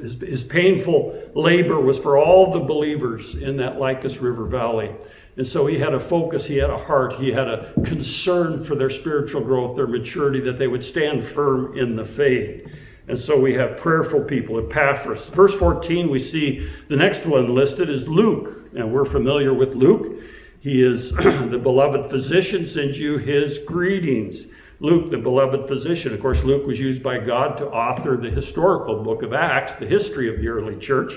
his, 0.00 0.14
his 0.20 0.44
painful 0.44 1.30
labor 1.34 1.80
was 1.80 1.98
for 1.98 2.18
all 2.18 2.52
the 2.52 2.60
believers 2.60 3.34
in 3.34 3.56
that 3.56 3.78
Lycus 3.78 4.18
River 4.18 4.44
Valley. 4.46 4.94
And 5.36 5.46
so 5.46 5.66
he 5.66 5.78
had 5.78 5.94
a 5.94 6.00
focus, 6.00 6.46
he 6.46 6.58
had 6.58 6.70
a 6.70 6.76
heart, 6.76 7.14
he 7.14 7.32
had 7.32 7.48
a 7.48 7.72
concern 7.84 8.62
for 8.62 8.74
their 8.76 8.90
spiritual 8.90 9.40
growth, 9.40 9.74
their 9.74 9.86
maturity, 9.86 10.40
that 10.40 10.58
they 10.58 10.68
would 10.68 10.84
stand 10.84 11.24
firm 11.24 11.76
in 11.76 11.96
the 11.96 12.04
faith. 12.04 12.70
And 13.08 13.18
so 13.18 13.38
we 13.38 13.54
have 13.54 13.76
prayerful 13.76 14.22
people, 14.22 14.58
Epaphras. 14.58 15.28
Verse 15.28 15.54
14, 15.54 16.08
we 16.08 16.18
see 16.18 16.70
the 16.88 16.96
next 16.96 17.26
one 17.26 17.54
listed 17.54 17.90
is 17.90 18.08
Luke. 18.08 18.62
And 18.74 18.92
we're 18.92 19.04
familiar 19.04 19.52
with 19.52 19.74
Luke. 19.74 20.22
He 20.60 20.82
is 20.82 21.10
the 21.12 21.60
beloved 21.62 22.10
physician, 22.10 22.66
sends 22.66 22.98
you 22.98 23.18
his 23.18 23.58
greetings. 23.58 24.46
Luke, 24.84 25.10
the 25.10 25.16
beloved 25.16 25.66
physician. 25.66 26.12
Of 26.12 26.20
course, 26.20 26.44
Luke 26.44 26.66
was 26.66 26.78
used 26.78 27.02
by 27.02 27.16
God 27.16 27.56
to 27.56 27.66
author 27.68 28.18
the 28.18 28.28
historical 28.28 29.02
book 29.02 29.22
of 29.22 29.32
Acts, 29.32 29.76
the 29.76 29.86
history 29.86 30.28
of 30.28 30.38
the 30.38 30.48
early 30.48 30.76
church. 30.76 31.14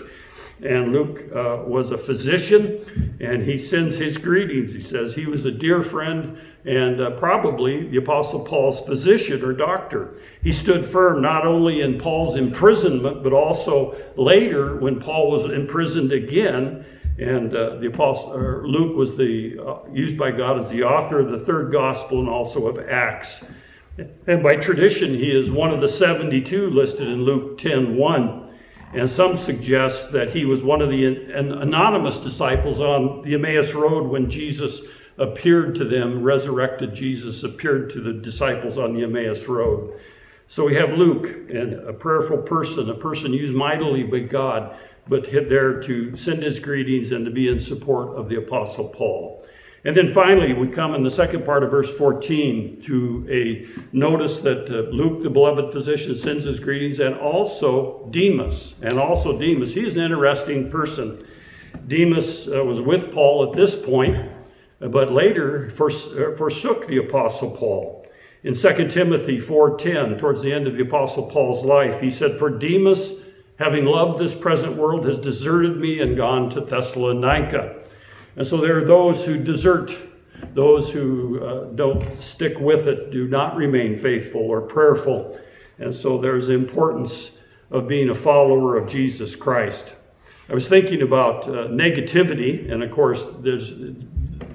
And 0.64 0.94
Luke 0.94 1.26
uh, 1.36 1.64
was 1.68 1.92
a 1.92 1.98
physician, 1.98 3.18
and 3.20 3.44
he 3.44 3.58
sends 3.58 3.98
his 3.98 4.18
greetings. 4.18 4.74
He 4.74 4.80
says 4.80 5.16
he 5.16 5.26
was 5.26 5.44
a 5.44 5.52
dear 5.52 5.84
friend 5.84 6.40
and 6.64 7.02
uh, 7.02 7.12
probably 7.12 7.90
the 7.90 7.98
Apostle 7.98 8.46
Paul's 8.46 8.80
physician 8.86 9.44
or 9.44 9.52
doctor. 9.52 10.16
He 10.42 10.54
stood 10.54 10.86
firm 10.86 11.22
not 11.22 11.46
only 11.46 11.82
in 11.82 11.98
Paul's 11.98 12.38
imprisonment, 12.38 13.22
but 13.22 13.34
also 13.34 13.98
later 14.16 14.78
when 14.78 15.02
Paul 15.02 15.30
was 15.30 15.44
imprisoned 15.44 16.14
again. 16.14 16.86
And 17.18 17.56
uh, 17.56 17.78
the 17.78 17.88
apostle 17.88 18.64
Luke 18.64 18.96
was 18.96 19.18
the 19.18 19.58
uh, 19.60 19.90
used 19.92 20.18
by 20.18 20.32
God 20.32 20.60
as 20.60 20.70
the 20.70 20.84
author 20.84 21.20
of 21.20 21.32
the 21.32 21.40
third 21.40 21.72
gospel 21.72 22.20
and 22.20 22.30
also 22.30 22.68
of 22.68 22.78
Acts. 22.88 23.44
And 24.28 24.44
by 24.44 24.58
tradition, 24.58 25.16
he 25.16 25.36
is 25.36 25.50
one 25.50 25.72
of 25.72 25.82
the 25.82 25.90
72 25.90 26.70
listed 26.70 27.08
in 27.08 27.24
Luke 27.24 27.58
10 27.58 27.96
1. 27.96 28.54
And 28.94 29.10
some 29.10 29.36
suggest 29.36 30.12
that 30.14 30.30
he 30.30 30.46
was 30.46 30.64
one 30.64 30.82
of 30.82 30.90
the 30.90 31.06
anonymous 31.06 32.18
disciples 32.20 32.80
on 32.80 33.22
the 33.24 33.34
Emmaus 33.34 33.74
Road 33.74 34.08
when 34.08 34.30
Jesus 34.30 34.82
appeared 35.18 35.76
to 35.76 35.84
them, 35.84 36.22
resurrected 36.22 36.94
Jesus 36.94 37.44
appeared 37.44 37.90
to 37.90 38.02
the 38.02 38.14
disciples 38.14 38.78
on 38.78 38.94
the 38.94 39.04
Emmaus 39.04 39.48
Road. 39.48 40.00
So 40.48 40.66
we 40.66 40.76
have 40.76 40.94
Luke, 40.94 41.26
and 41.50 41.74
a 41.74 41.92
prayerful 41.92 42.38
person, 42.44 42.90
a 42.90 42.94
person 42.94 43.34
used 43.34 43.54
mightily 43.54 44.04
by 44.04 44.20
God, 44.20 44.78
but 45.10 45.30
there 45.32 45.82
to 45.82 46.16
send 46.16 46.44
his 46.44 46.60
greetings 46.60 47.12
and 47.12 47.26
to 47.26 47.32
be 47.32 47.48
in 47.48 47.60
support 47.60 48.16
of 48.18 48.30
the 48.30 48.38
Apostle 48.38 48.90
Paul. 48.90 49.46
And 49.84 49.96
then 49.96 50.14
finally, 50.14 50.54
we 50.54 50.68
come 50.68 50.96
in 50.96 51.04
the 51.04 51.10
second 51.10 51.46
part 51.46 51.64
of 51.64 51.72
verse 51.72 51.90
14 51.96 52.82
to 52.82 53.26
a 53.30 53.68
notice 53.96 54.42
that 54.42 54.70
uh, 54.70 54.90
Luke, 54.90 55.24
the 55.24 55.30
beloved 55.30 55.72
physician, 55.72 56.16
sends 56.16 56.44
his 56.44 56.60
greetings, 56.60 57.00
and 57.00 57.16
also 57.16 58.08
Demas. 58.12 58.76
And 58.82 59.00
also 59.00 59.40
Demas. 59.40 59.76
He's 59.76 59.96
an 59.96 60.04
interesting 60.04 60.70
person. 60.70 61.26
Demas 61.88 62.50
uh, 62.50 62.66
was 62.66 62.82
with 62.82 63.14
Paul 63.14 63.48
at 63.50 63.56
this 63.56 63.82
point, 63.82 64.30
but 64.80 65.12
later 65.12 65.68
uh, 65.68 66.36
forsook 66.36 66.88
the 66.88 66.98
Apostle 66.98 67.52
Paul. 67.52 68.06
In 68.44 68.54
2 68.54 68.88
Timothy 68.88 69.38
4:10, 69.38 70.20
towards 70.20 70.42
the 70.42 70.52
end 70.52 70.68
of 70.68 70.76
the 70.76 70.84
Apostle 70.84 71.28
Paul's 71.28 71.64
life, 71.64 72.02
he 72.02 72.10
said, 72.10 72.38
For 72.38 72.50
Demas, 72.50 73.14
having 73.60 73.86
loved 73.86 74.20
this 74.20 74.36
present 74.36 74.76
world, 74.76 75.06
has 75.06 75.18
deserted 75.18 75.78
me 75.78 76.00
and 76.00 76.16
gone 76.16 76.50
to 76.52 76.62
Thessalonica. 76.62 77.84
And 78.36 78.46
so 78.46 78.58
there 78.58 78.78
are 78.78 78.86
those 78.86 79.26
who 79.26 79.44
desert, 79.44 79.92
those 80.54 80.92
who 80.92 81.44
uh, 81.44 81.64
don't 81.74 82.22
stick 82.22 82.60
with 82.60 82.88
it, 82.88 83.12
do 83.12 83.28
not 83.28 83.56
remain 83.56 83.98
faithful 83.98 84.42
or 84.42 84.62
prayerful. 84.62 85.40
And 85.80 85.94
so 85.94 86.18
there's 86.18 86.48
the 86.48 86.54
importance 86.54 87.38
of 87.72 87.88
being 87.88 88.10
a 88.10 88.16
follower 88.16 88.78
of 88.78 88.88
Jesus 88.88 89.36
Christ. 89.36 89.96
I 90.50 90.54
was 90.54 90.70
thinking 90.70 91.02
about 91.02 91.48
uh, 91.48 91.68
negativity, 91.68 92.72
and 92.72 92.82
of 92.82 92.92
course, 92.92 93.30
there's 93.40 93.74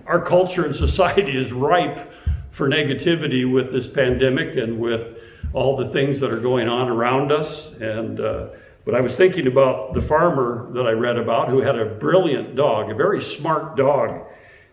our 0.07 0.21
culture 0.21 0.65
and 0.65 0.75
society 0.75 1.37
is 1.37 1.53
ripe 1.53 2.13
for 2.51 2.69
negativity 2.69 3.51
with 3.51 3.73
this 3.73 3.89
pandemic 3.89 4.57
and 4.57 4.79
with 4.79 5.19
all 5.53 5.77
the 5.77 5.89
things 5.89 6.21
that 6.21 6.33
are 6.33 6.41
going 6.41 6.69
on 6.69 6.89
around 6.89 7.31
us. 7.31 7.73
And 7.75 8.21
uh, 8.21 8.49
but 8.85 8.95
I 8.95 9.01
was 9.01 9.17
thinking 9.17 9.47
about 9.47 9.95
the 9.95 10.03
farmer 10.03 10.69
that 10.73 10.87
I 10.87 10.93
read 10.93 11.17
about 11.17 11.49
who 11.49 11.61
had 11.61 11.79
a 11.79 11.85
brilliant 11.85 12.57
dog, 12.57 12.91
a 12.91 12.95
very 12.95 13.21
smart 13.21 13.77
dog. 13.77 14.27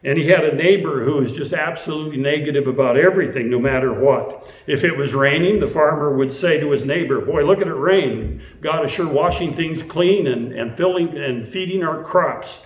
And 0.04 0.17
he 0.17 0.28
had 0.28 0.45
a 0.45 0.56
neighbor 0.56 1.04
who 1.04 1.17
was 1.17 1.34
just 1.34 1.52
absolutely 1.52 2.17
negative 2.17 2.67
about 2.67 2.98
everything, 2.98 3.50
no 3.50 3.60
matter 3.60 3.93
what. 3.93 4.50
If 4.65 4.86
it 4.86 4.95
was 4.95 5.13
raining, 5.13 5.60
the 5.60 5.67
farmer 5.67 6.15
would 6.15 6.32
say 6.32 6.58
to 6.60 6.72
his 6.72 6.86
neighbor, 6.86 7.19
Boy, 7.19 7.45
look 7.45 7.60
at 7.60 7.67
it 7.67 7.74
rain. 7.74 8.41
God 8.62 8.86
is 8.86 8.91
sure 8.91 9.08
washing 9.08 9.54
things 9.54 9.84
clean 9.84 10.26
and, 10.28 10.54
and 10.54 10.78
filling 10.78 11.17
and 11.17 11.45
feeding 11.45 11.84
our 11.84 12.02
crops. 12.02 12.63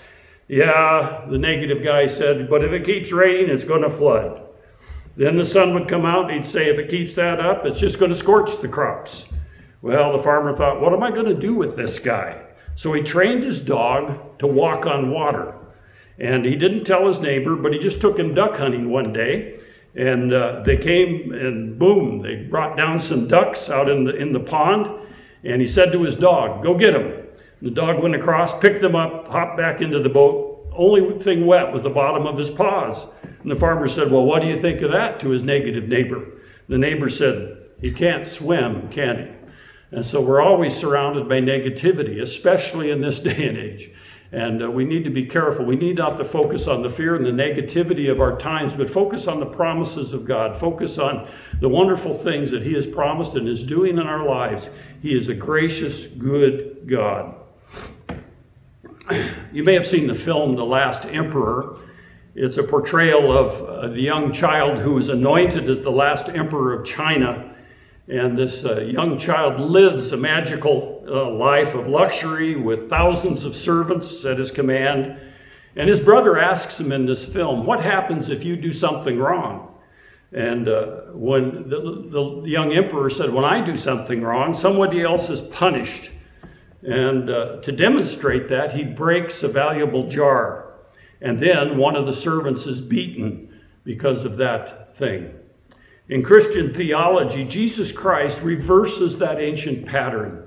Yeah, 0.48 1.26
the 1.28 1.40
negative 1.40 1.84
guy 1.84 2.06
said, 2.06 2.50
But 2.50 2.64
if 2.64 2.72
it 2.72 2.86
keeps 2.86 3.12
raining, 3.12 3.50
it's 3.50 3.64
going 3.64 3.82
to 3.82 3.90
flood. 3.90 4.42
Then 5.16 5.36
the 5.36 5.46
sun 5.46 5.74
would 5.74 5.88
come 5.88 6.06
out 6.06 6.26
and 6.26 6.34
he'd 6.34 6.46
say, 6.46 6.70
If 6.70 6.78
it 6.78 6.90
keeps 6.90 7.16
that 7.16 7.40
up, 7.40 7.66
it's 7.66 7.80
just 7.80 7.98
going 7.98 8.12
to 8.12 8.16
scorch 8.16 8.62
the 8.62 8.68
crops. 8.68 9.26
Well, 9.84 10.14
the 10.14 10.24
farmer 10.24 10.56
thought, 10.56 10.80
what 10.80 10.94
am 10.94 11.04
I 11.04 11.12
going 11.12 11.26
to 11.26 11.34
do 11.34 11.54
with 11.54 11.76
this 11.76 12.00
guy? 12.00 12.42
So 12.74 12.94
he 12.94 13.02
trained 13.02 13.44
his 13.44 13.60
dog 13.60 14.40
to 14.40 14.48
walk 14.48 14.86
on 14.86 15.12
water. 15.12 15.56
And 16.18 16.46
he 16.46 16.56
didn't 16.56 16.86
tell 16.86 17.06
his 17.06 17.20
neighbor, 17.20 17.58
but 17.58 17.74
he 17.74 17.80
just 17.80 18.00
took 18.00 18.18
him 18.18 18.34
duck 18.34 18.56
hunting 18.56 18.90
one 18.90 19.12
day. 19.12 19.60
And 19.94 20.34
uh, 20.34 20.64
they 20.66 20.78
came 20.78 21.34
and 21.34 21.78
boom, 21.78 22.22
they 22.22 22.48
brought 22.50 22.78
down 22.78 22.98
some 22.98 23.28
ducks 23.28 23.70
out 23.70 23.90
in 23.90 24.06
the, 24.06 24.16
in 24.16 24.32
the 24.32 24.40
pond. 24.40 24.88
And 25.44 25.60
he 25.60 25.68
said 25.68 25.92
to 25.92 26.04
his 26.04 26.16
dog, 26.16 26.64
Go 26.64 26.78
get 26.78 26.94
them. 26.94 27.28
The 27.62 27.70
dog 27.70 28.02
went 28.02 28.16
across, 28.16 28.58
picked 28.58 28.80
them 28.80 28.96
up, 28.96 29.28
hopped 29.28 29.58
back 29.58 29.82
into 29.82 30.00
the 30.00 30.08
boat. 30.08 30.66
Only 30.72 31.20
thing 31.20 31.46
wet 31.46 31.74
was 31.74 31.84
the 31.84 31.90
bottom 31.90 32.26
of 32.26 32.38
his 32.38 32.50
paws. 32.50 33.08
And 33.42 33.52
the 33.52 33.58
farmer 33.58 33.90
said, 33.90 34.10
Well, 34.10 34.24
what 34.24 34.42
do 34.42 34.48
you 34.48 34.62
think 34.62 34.82
of 34.82 34.92
that 34.92 35.20
to 35.20 35.30
his 35.32 35.44
negative 35.44 35.90
neighbor? 35.90 36.26
The 36.70 36.78
neighbor 36.78 37.10
said, 37.10 37.58
He 37.82 37.92
can't 37.92 38.26
swim, 38.26 38.88
can 38.88 39.18
he? 39.18 39.43
And 39.94 40.04
so 40.04 40.20
we're 40.20 40.42
always 40.42 40.76
surrounded 40.76 41.30
by 41.30 41.40
negativity, 41.40 42.20
especially 42.20 42.90
in 42.90 43.02
this 43.02 43.20
day 43.20 43.48
and 43.48 43.58
age. 43.58 43.92
And 44.32 44.64
uh, 44.64 44.72
we 44.72 44.84
need 44.84 45.04
to 45.04 45.12
be 45.12 45.28
careful. 45.28 45.64
We 45.64 45.76
need 45.76 45.98
not 45.98 46.18
to 46.18 46.26
focus 46.26 46.68
on 46.68 46.82
the 46.82 46.90
fear 46.90 47.16
and 47.16 47.24
the 47.24 47.30
negativity 47.30 48.10
of 48.10 48.20
our 48.20 48.36
times, 48.36 48.74
but 48.74 48.90
focus 48.90 49.28
on 49.28 49.40
the 49.40 49.46
promises 49.46 50.12
of 50.12 50.26
God. 50.26 50.58
Focus 50.58 50.98
on 50.98 51.30
the 51.60 51.70
wonderful 51.70 52.16
things 52.16 52.50
that 52.50 52.64
He 52.64 52.74
has 52.74 52.88
promised 52.88 53.36
and 53.36 53.48
is 53.48 53.64
doing 53.64 54.00
in 54.00 54.08
our 54.08 54.26
lives. 54.26 54.72
He 55.04 55.16
is 55.16 55.30
a 55.30 55.36
gracious, 55.36 56.08
good 56.08 56.88
God. 56.88 57.36
You 59.52 59.64
may 59.64 59.76
have 59.76 59.86
seen 59.86 60.08
the 60.08 60.16
film 60.16 60.56
The 60.56 60.66
Last 60.66 61.06
Emperor. 61.06 61.76
It's 62.34 62.58
a 62.58 62.64
portrayal 62.64 63.32
of 63.32 63.62
uh, 63.62 63.88
the 63.90 64.02
young 64.02 64.32
child 64.32 64.80
who 64.80 64.98
is 64.98 65.10
anointed 65.10 65.70
as 65.70 65.84
the 65.84 65.92
last 65.92 66.30
emperor 66.30 66.74
of 66.74 66.84
China. 66.84 67.53
And 68.08 68.38
this 68.38 68.66
uh, 68.66 68.82
young 68.82 69.18
child 69.18 69.60
lives 69.60 70.12
a 70.12 70.18
magical 70.18 71.04
uh, 71.08 71.30
life 71.32 71.74
of 71.74 71.88
luxury 71.88 72.56
with 72.56 72.90
thousands 72.90 73.46
of 73.46 73.56
servants 73.56 74.26
at 74.26 74.38
his 74.38 74.52
command. 74.52 75.20
And 75.76 75.90
his 75.90 76.02
brother 76.02 76.38
asks 76.38 76.80
him 76.80 76.92
in 76.92 77.06
this 77.06 77.26
film, 77.26 77.66
What 77.66 77.82
happens 77.82 78.30
if 78.30 78.44
you 78.44 78.58
do 78.58 78.74
something 78.74 79.20
wrong? 79.20 79.74
And 80.34 80.68
uh, 80.68 80.86
when 81.14 81.70
the, 81.70 82.10
the, 82.10 82.50
young 82.50 82.74
emperor 82.74 83.10
said, 83.10 83.32
When 83.32 83.46
I 83.46 83.62
do 83.62 83.78
something 83.78 84.22
wrong, 84.22 84.54
somebody 84.54 85.02
else 85.02 85.30
is 85.30 85.42
punished. 85.42 86.12
And 86.82 87.30
uh, 87.30 87.62
to 87.62 87.72
demonstrate 87.72 88.50
that, 88.50 88.74
he 88.74 88.84
breaks 88.84 89.44
a 89.44 89.48
valuable 89.48 90.10
jar. 90.10 90.74
And 91.22 91.40
then 91.40 91.78
one 91.78 91.96
of 91.96 92.06
the 92.06 92.12
servants 92.12 92.68
is 92.68 92.82
beaten 92.82 93.62
because 93.86 94.26
of 94.26 94.36
that 94.38 94.98
thing. 94.98 95.34
In 96.10 96.22
Christian 96.22 96.74
theology, 96.74 97.46
Jesus 97.46 97.92
Christ 97.92 98.42
reverses 98.42 99.20
that 99.20 99.40
ancient 99.40 99.86
pattern. 99.86 100.46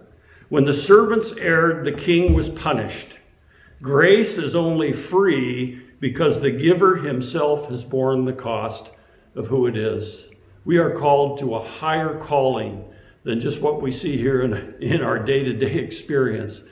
When 0.49 0.67
the 0.67 0.75
servants 0.75 1.33
erred, 1.39 1.85
the 1.85 1.93
king 1.93 2.35
was 2.35 2.51
punished. 2.51 3.19
Grace 3.81 4.37
is 4.37 4.55
only 4.55 4.93
free 4.93 5.83
because 5.99 6.41
the 6.41 6.51
giver 6.51 6.97
himself 6.97 7.71
has 7.71 7.85
borne 7.85 8.27
the 8.27 8.33
cost 8.33 8.93
of 9.35 9.49
who 9.49 9.67
it 9.67 9.77
is. 9.77 10.31
We 10.65 10.77
are 10.77 10.91
called 10.91 11.39
to 11.39 11.55
a 11.55 11.63
higher 11.63 12.19
calling 12.19 12.85
than 13.25 13.41
just 13.41 13.63
what 13.63 13.81
we 13.81 13.91
see 13.91 14.17
here 14.19 14.43
in, 14.43 14.75
in 14.81 15.03
our 15.03 15.19
day 15.19 15.43
to 15.43 15.53
day 15.55 15.77
experience. 15.77 16.65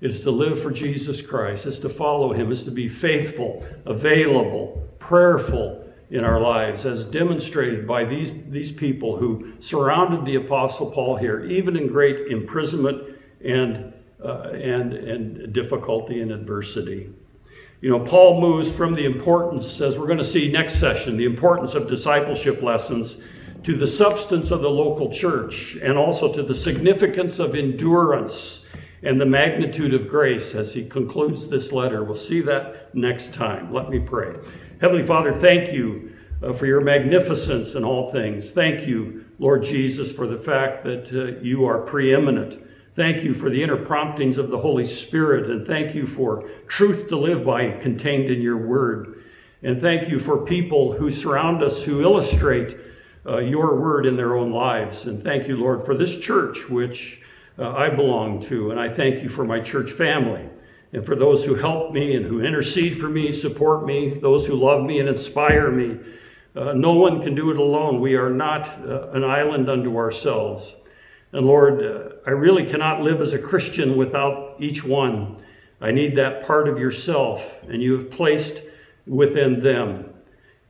It's 0.00 0.20
to 0.20 0.30
live 0.30 0.62
for 0.62 0.70
Jesus 0.70 1.20
Christ, 1.20 1.66
it's 1.66 1.78
to 1.80 1.90
follow 1.90 2.32
him, 2.32 2.50
it's 2.50 2.62
to 2.62 2.70
be 2.70 2.88
faithful, 2.88 3.66
available, 3.84 4.88
prayerful, 4.98 5.89
in 6.10 6.24
our 6.24 6.40
lives, 6.40 6.84
as 6.84 7.04
demonstrated 7.04 7.86
by 7.86 8.04
these, 8.04 8.32
these 8.48 8.72
people 8.72 9.16
who 9.16 9.52
surrounded 9.60 10.24
the 10.24 10.34
Apostle 10.34 10.90
Paul 10.90 11.16
here, 11.16 11.44
even 11.44 11.76
in 11.76 11.86
great 11.86 12.26
imprisonment 12.26 13.16
and, 13.44 13.92
uh, 14.22 14.50
and, 14.52 14.92
and 14.92 15.52
difficulty 15.52 16.20
and 16.20 16.32
adversity. 16.32 17.10
You 17.80 17.88
know, 17.88 18.00
Paul 18.00 18.40
moves 18.40 18.70
from 18.70 18.94
the 18.94 19.06
importance, 19.06 19.80
as 19.80 19.98
we're 19.98 20.06
going 20.06 20.18
to 20.18 20.24
see 20.24 20.50
next 20.50 20.74
session, 20.74 21.16
the 21.16 21.24
importance 21.24 21.74
of 21.74 21.88
discipleship 21.88 22.60
lessons 22.60 23.18
to 23.62 23.76
the 23.76 23.86
substance 23.86 24.50
of 24.50 24.62
the 24.62 24.70
local 24.70 25.12
church 25.12 25.76
and 25.76 25.96
also 25.96 26.32
to 26.32 26.42
the 26.42 26.54
significance 26.54 27.38
of 27.38 27.54
endurance 27.54 28.66
and 29.02 29.20
the 29.20 29.26
magnitude 29.26 29.94
of 29.94 30.08
grace 30.08 30.54
as 30.54 30.74
he 30.74 30.84
concludes 30.84 31.48
this 31.48 31.72
letter. 31.72 32.04
We'll 32.04 32.16
see 32.16 32.40
that 32.42 32.94
next 32.94 33.32
time. 33.32 33.72
Let 33.72 33.88
me 33.88 33.98
pray. 33.98 34.34
Heavenly 34.80 35.04
Father, 35.04 35.30
thank 35.30 35.74
you 35.74 36.16
uh, 36.42 36.54
for 36.54 36.64
your 36.64 36.80
magnificence 36.80 37.74
in 37.74 37.84
all 37.84 38.10
things. 38.10 38.50
Thank 38.50 38.86
you, 38.86 39.26
Lord 39.38 39.62
Jesus, 39.62 40.10
for 40.10 40.26
the 40.26 40.38
fact 40.38 40.84
that 40.84 41.12
uh, 41.12 41.38
you 41.42 41.66
are 41.66 41.82
preeminent. 41.82 42.58
Thank 42.96 43.22
you 43.22 43.34
for 43.34 43.50
the 43.50 43.62
inner 43.62 43.76
promptings 43.76 44.38
of 44.38 44.48
the 44.48 44.60
Holy 44.60 44.86
Spirit, 44.86 45.50
and 45.50 45.66
thank 45.66 45.94
you 45.94 46.06
for 46.06 46.48
truth 46.66 47.08
to 47.08 47.18
live 47.18 47.44
by 47.44 47.72
contained 47.72 48.30
in 48.30 48.40
your 48.40 48.56
word. 48.56 49.22
And 49.62 49.82
thank 49.82 50.08
you 50.08 50.18
for 50.18 50.46
people 50.46 50.92
who 50.94 51.10
surround 51.10 51.62
us 51.62 51.84
who 51.84 52.00
illustrate 52.00 52.78
uh, 53.26 53.36
your 53.40 53.78
word 53.78 54.06
in 54.06 54.16
their 54.16 54.34
own 54.34 54.50
lives. 54.50 55.04
And 55.04 55.22
thank 55.22 55.46
you, 55.46 55.58
Lord, 55.58 55.84
for 55.84 55.94
this 55.94 56.18
church 56.18 56.70
which 56.70 57.20
uh, 57.58 57.70
I 57.72 57.90
belong 57.90 58.40
to. 58.44 58.70
And 58.70 58.80
I 58.80 58.88
thank 58.88 59.22
you 59.22 59.28
for 59.28 59.44
my 59.44 59.60
church 59.60 59.90
family 59.90 60.48
and 60.92 61.06
for 61.06 61.14
those 61.14 61.44
who 61.44 61.54
help 61.54 61.92
me 61.92 62.16
and 62.16 62.26
who 62.26 62.40
intercede 62.40 62.98
for 62.98 63.08
me, 63.08 63.30
support 63.30 63.86
me, 63.86 64.18
those 64.20 64.46
who 64.46 64.54
love 64.54 64.82
me 64.82 64.98
and 64.98 65.08
inspire 65.08 65.70
me. 65.70 66.00
Uh, 66.54 66.72
no 66.72 66.94
one 66.94 67.22
can 67.22 67.34
do 67.34 67.50
it 67.50 67.56
alone. 67.56 68.00
We 68.00 68.16
are 68.16 68.30
not 68.30 68.66
uh, 68.84 69.10
an 69.10 69.22
island 69.22 69.70
unto 69.70 69.96
ourselves. 69.96 70.76
And 71.32 71.46
Lord, 71.46 71.80
uh, 71.80 72.16
I 72.26 72.30
really 72.30 72.66
cannot 72.66 73.02
live 73.02 73.20
as 73.20 73.32
a 73.32 73.38
Christian 73.38 73.96
without 73.96 74.56
each 74.58 74.82
one. 74.82 75.36
I 75.80 75.92
need 75.92 76.16
that 76.16 76.44
part 76.44 76.68
of 76.68 76.78
yourself, 76.78 77.62
and 77.68 77.80
you 77.82 77.92
have 77.92 78.10
placed 78.10 78.62
within 79.06 79.60
them. 79.60 80.06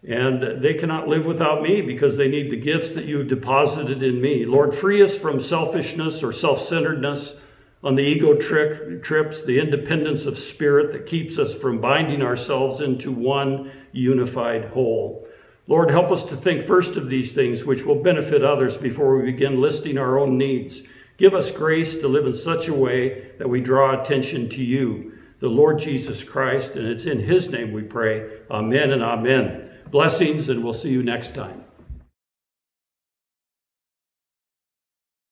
And 0.06 0.62
they 0.62 0.74
cannot 0.74 1.08
live 1.08 1.26
without 1.26 1.62
me 1.62 1.80
because 1.80 2.16
they 2.16 2.28
need 2.28 2.50
the 2.50 2.56
gifts 2.56 2.92
that 2.92 3.06
you 3.06 3.18
have 3.18 3.28
deposited 3.28 4.02
in 4.02 4.20
me. 4.20 4.44
Lord, 4.44 4.74
free 4.74 5.02
us 5.02 5.18
from 5.18 5.40
selfishness 5.40 6.22
or 6.22 6.32
self 6.32 6.60
centeredness 6.60 7.36
on 7.82 7.94
the 7.94 8.02
ego 8.02 8.34
trips, 8.34 9.42
the 9.42 9.58
independence 9.58 10.26
of 10.26 10.38
spirit 10.38 10.92
that 10.92 11.06
keeps 11.06 11.38
us 11.38 11.54
from 11.54 11.80
binding 11.80 12.22
ourselves 12.22 12.80
into 12.80 13.10
one 13.10 13.70
unified 13.92 14.66
whole. 14.66 15.26
Lord, 15.66 15.90
help 15.90 16.10
us 16.10 16.24
to 16.24 16.36
think 16.36 16.66
first 16.66 16.96
of 16.96 17.08
these 17.08 17.32
things 17.32 17.64
which 17.64 17.84
will 17.84 18.02
benefit 18.02 18.44
others 18.44 18.76
before 18.76 19.16
we 19.16 19.30
begin 19.30 19.60
listing 19.60 19.98
our 19.98 20.18
own 20.18 20.36
needs. 20.36 20.82
Give 21.16 21.34
us 21.34 21.50
grace 21.50 21.96
to 21.98 22.08
live 22.08 22.26
in 22.26 22.32
such 22.32 22.66
a 22.66 22.74
way 22.74 23.30
that 23.38 23.48
we 23.48 23.60
draw 23.60 24.00
attention 24.00 24.48
to 24.50 24.64
you, 24.64 25.18
the 25.38 25.48
Lord 25.48 25.78
Jesus 25.78 26.24
Christ, 26.24 26.76
and 26.76 26.86
it's 26.86 27.06
in 27.06 27.20
his 27.20 27.50
name 27.50 27.72
we 27.72 27.82
pray. 27.82 28.40
Amen 28.50 28.90
and 28.90 29.02
amen. 29.02 29.70
Blessings, 29.90 30.48
and 30.48 30.62
we'll 30.64 30.72
see 30.72 30.90
you 30.90 31.02
next 31.02 31.34
time. 31.34 31.64